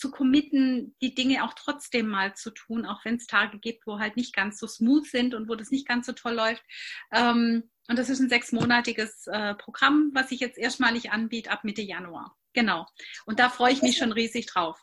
[0.00, 4.00] zu committen, die Dinge auch trotzdem mal zu tun, auch wenn es Tage gibt, wo
[4.00, 6.64] halt nicht ganz so smooth sind und wo das nicht ganz so toll läuft.
[7.12, 11.82] Ähm, und das ist ein sechsmonatiges äh, Programm, was ich jetzt erstmalig anbiete ab Mitte
[11.82, 12.36] Januar.
[12.52, 12.86] Genau.
[13.26, 14.80] Und da freue ich mich schon riesig drauf.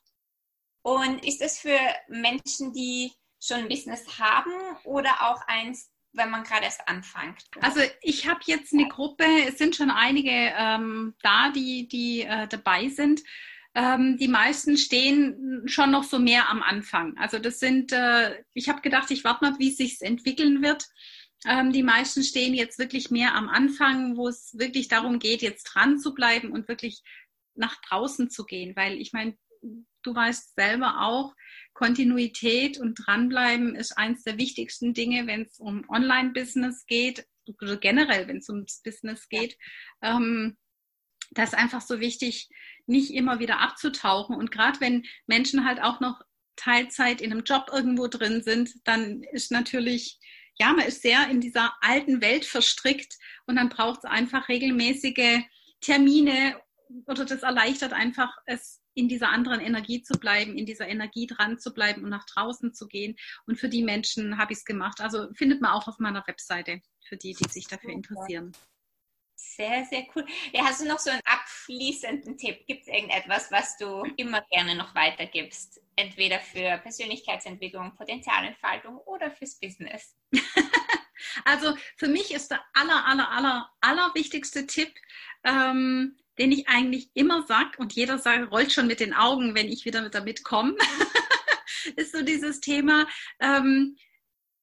[0.82, 1.80] Und ist das für
[2.10, 4.52] Menschen, die schon ein Business haben
[4.84, 7.46] oder auch eins, wenn man gerade erst anfängt?
[7.62, 12.50] Also ich habe jetzt eine Gruppe, es sind schon einige ähm, da, die, die äh,
[12.50, 13.22] dabei sind.
[13.74, 17.18] Ähm, die meisten stehen schon noch so mehr am Anfang.
[17.18, 20.88] Also das sind, äh, ich habe gedacht, ich warte mal, wie es sich entwickeln wird.
[21.46, 25.64] Ähm, die meisten stehen jetzt wirklich mehr am Anfang, wo es wirklich darum geht, jetzt
[25.64, 27.04] dran zu bleiben und wirklich
[27.56, 28.76] nach draußen zu gehen.
[28.76, 29.38] Weil ich meine,
[30.04, 31.36] du weißt selber auch,
[31.74, 37.26] Kontinuität und dranbleiben ist eines der wichtigsten Dinge, wenn es um Online-Business geht
[37.62, 39.58] oder generell, wenn es ums Business geht.
[40.02, 40.58] Ähm,
[41.32, 42.50] das ist einfach so wichtig,
[42.86, 44.36] nicht immer wieder abzutauchen.
[44.36, 46.22] Und gerade wenn Menschen halt auch noch
[46.56, 50.20] Teilzeit in einem Job irgendwo drin sind, dann ist natürlich,
[50.60, 55.44] ja, man ist sehr in dieser alten Welt verstrickt und dann braucht es einfach regelmäßige
[55.82, 56.60] Termine
[57.06, 61.60] oder das erleichtert einfach es in dieser anderen Energie zu bleiben, in dieser Energie dran
[61.60, 63.16] zu bleiben und nach draußen zu gehen.
[63.46, 65.02] Und für die Menschen habe ich es gemacht.
[65.02, 68.54] Also findet man auch auf meiner Webseite für die, die sich dafür interessieren.
[69.40, 70.26] Sehr, sehr cool.
[70.52, 72.66] Ja, hast du noch so einen abschließenden Tipp?
[72.66, 75.80] Gibt es irgendetwas, was du immer gerne noch weitergibst?
[75.96, 80.16] Entweder für Persönlichkeitsentwicklung, Potenzialentfaltung oder fürs Business?
[81.46, 84.92] also für mich ist der aller, aller, aller, aller wichtigste Tipp,
[85.44, 89.70] ähm, den ich eigentlich immer sage und jeder sagt, rollt schon mit den Augen, wenn
[89.70, 90.76] ich wieder damit komme,
[91.96, 93.08] ist so dieses Thema,
[93.40, 93.98] ähm,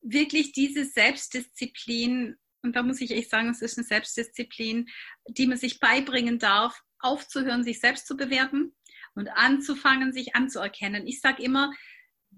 [0.02, 4.88] wirklich diese Selbstdisziplin, und da muss ich echt sagen, es ist eine Selbstdisziplin,
[5.28, 8.74] die man sich beibringen darf, aufzuhören, sich selbst zu bewerten
[9.14, 11.06] und anzufangen, sich anzuerkennen.
[11.06, 11.72] Ich sage immer,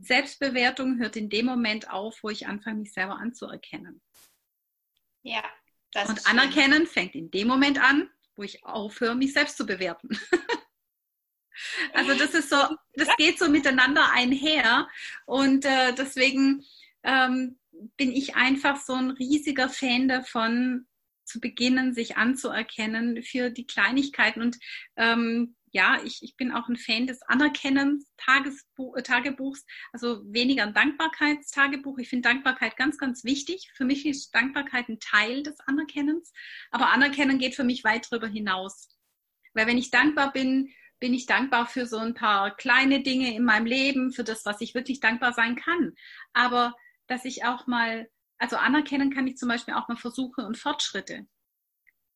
[0.00, 4.02] Selbstbewertung hört in dem Moment auf, wo ich anfange, mich selber anzuerkennen.
[5.22, 5.42] Ja.
[5.92, 10.10] Das und Anerkennen fängt in dem Moment an, wo ich aufhöre, mich selbst zu bewerten.
[11.94, 12.56] also das ist so,
[12.94, 14.88] das geht so miteinander einher
[15.24, 16.64] und äh, deswegen
[17.02, 17.58] ähm,
[17.96, 20.86] bin ich einfach so ein riesiger Fan davon,
[21.24, 24.58] zu beginnen, sich anzuerkennen für die Kleinigkeiten und
[24.96, 30.72] ähm, ja, ich, ich bin auch ein Fan des Anerkennens äh, Tagebuchs, also weniger ein
[30.72, 31.98] Dankbarkeitstagebuch.
[31.98, 33.70] Ich finde Dankbarkeit ganz, ganz wichtig.
[33.74, 36.32] Für mich ist Dankbarkeit ein Teil des Anerkennens,
[36.70, 38.88] aber Anerkennen geht für mich weit darüber hinaus.
[39.52, 43.44] Weil wenn ich dankbar bin, bin ich dankbar für so ein paar kleine Dinge in
[43.44, 45.92] meinem Leben, für das, was ich wirklich dankbar sein kann.
[46.32, 46.74] Aber
[47.06, 51.26] dass ich auch mal, also anerkennen kann ich zum Beispiel auch mal Versuche und Fortschritte.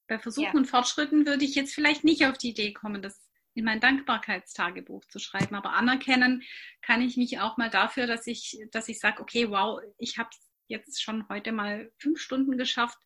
[0.08, 0.54] Bei Versuchen ja.
[0.54, 5.04] und Fortschritten würde ich jetzt vielleicht nicht auf die Idee kommen, das in mein Dankbarkeitstagebuch
[5.06, 5.54] zu schreiben.
[5.54, 6.42] Aber anerkennen
[6.82, 10.30] kann ich mich auch mal dafür, dass ich, dass ich sage, okay, wow, ich habe
[10.68, 12.98] jetzt schon heute mal fünf Stunden geschafft,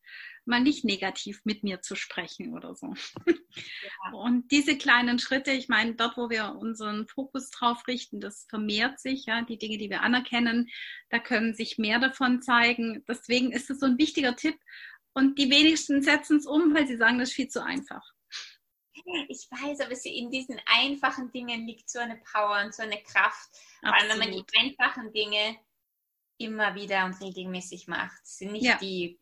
[0.47, 2.95] mal nicht negativ mit mir zu sprechen oder so.
[3.26, 3.34] Ja.
[4.12, 9.01] Und diese kleinen Schritte, ich meine, dort, wo wir unseren Fokus drauf richten, das vermehrt
[9.01, 10.68] sich, ja, die Dinge, die wir anerkennen,
[11.11, 13.05] da können sich mehr davon zeigen.
[13.09, 14.59] Deswegen ist es so ein wichtiger Tipp.
[15.14, 18.05] Und die wenigsten setzen es um, weil sie sagen, das ist viel zu einfach.
[19.28, 23.51] Ich weiß, aber in diesen einfachen Dingen liegt so eine Power und so eine Kraft.
[23.80, 25.59] Vor allem, wenn man die einfachen Dinge
[26.38, 28.26] immer wieder und regelmäßig macht.
[28.26, 28.76] Sind nicht ja.
[28.78, 29.20] die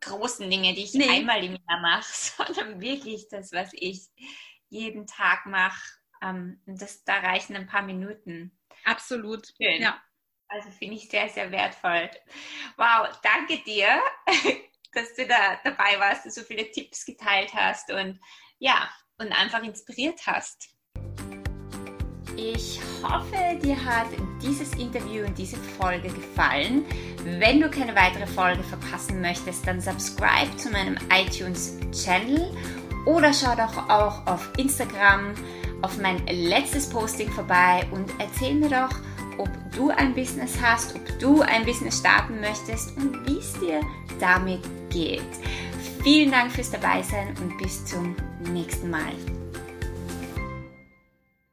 [0.00, 1.08] großen Dinge, die ich nee.
[1.08, 4.08] einmal im Jahr mache, sondern wirklich das, was ich
[4.68, 5.82] jeden Tag mache.
[6.22, 8.56] Ähm, das, da reichen ein paar Minuten.
[8.84, 9.46] Absolut.
[9.60, 9.82] Schön.
[9.82, 10.00] Ja.
[10.48, 12.10] Also finde ich sehr, sehr wertvoll.
[12.76, 14.00] Wow, danke dir,
[14.92, 18.20] dass du da dabei warst, und so viele Tipps geteilt hast und
[18.58, 20.73] ja, und einfach inspiriert hast.
[22.36, 24.06] Ich hoffe, dir hat
[24.42, 26.84] dieses Interview und diese Folge gefallen.
[27.24, 32.50] Wenn du keine weitere Folge verpassen möchtest, dann subscribe zu meinem iTunes-Channel
[33.06, 35.34] oder schau doch auch auf Instagram
[35.82, 38.96] auf mein letztes Posting vorbei und erzähl mir doch,
[39.38, 43.80] ob du ein Business hast, ob du ein Business starten möchtest und wie es dir
[44.18, 45.22] damit geht.
[46.02, 48.16] Vielen Dank fürs Dabeisein und bis zum
[48.50, 49.12] nächsten Mal.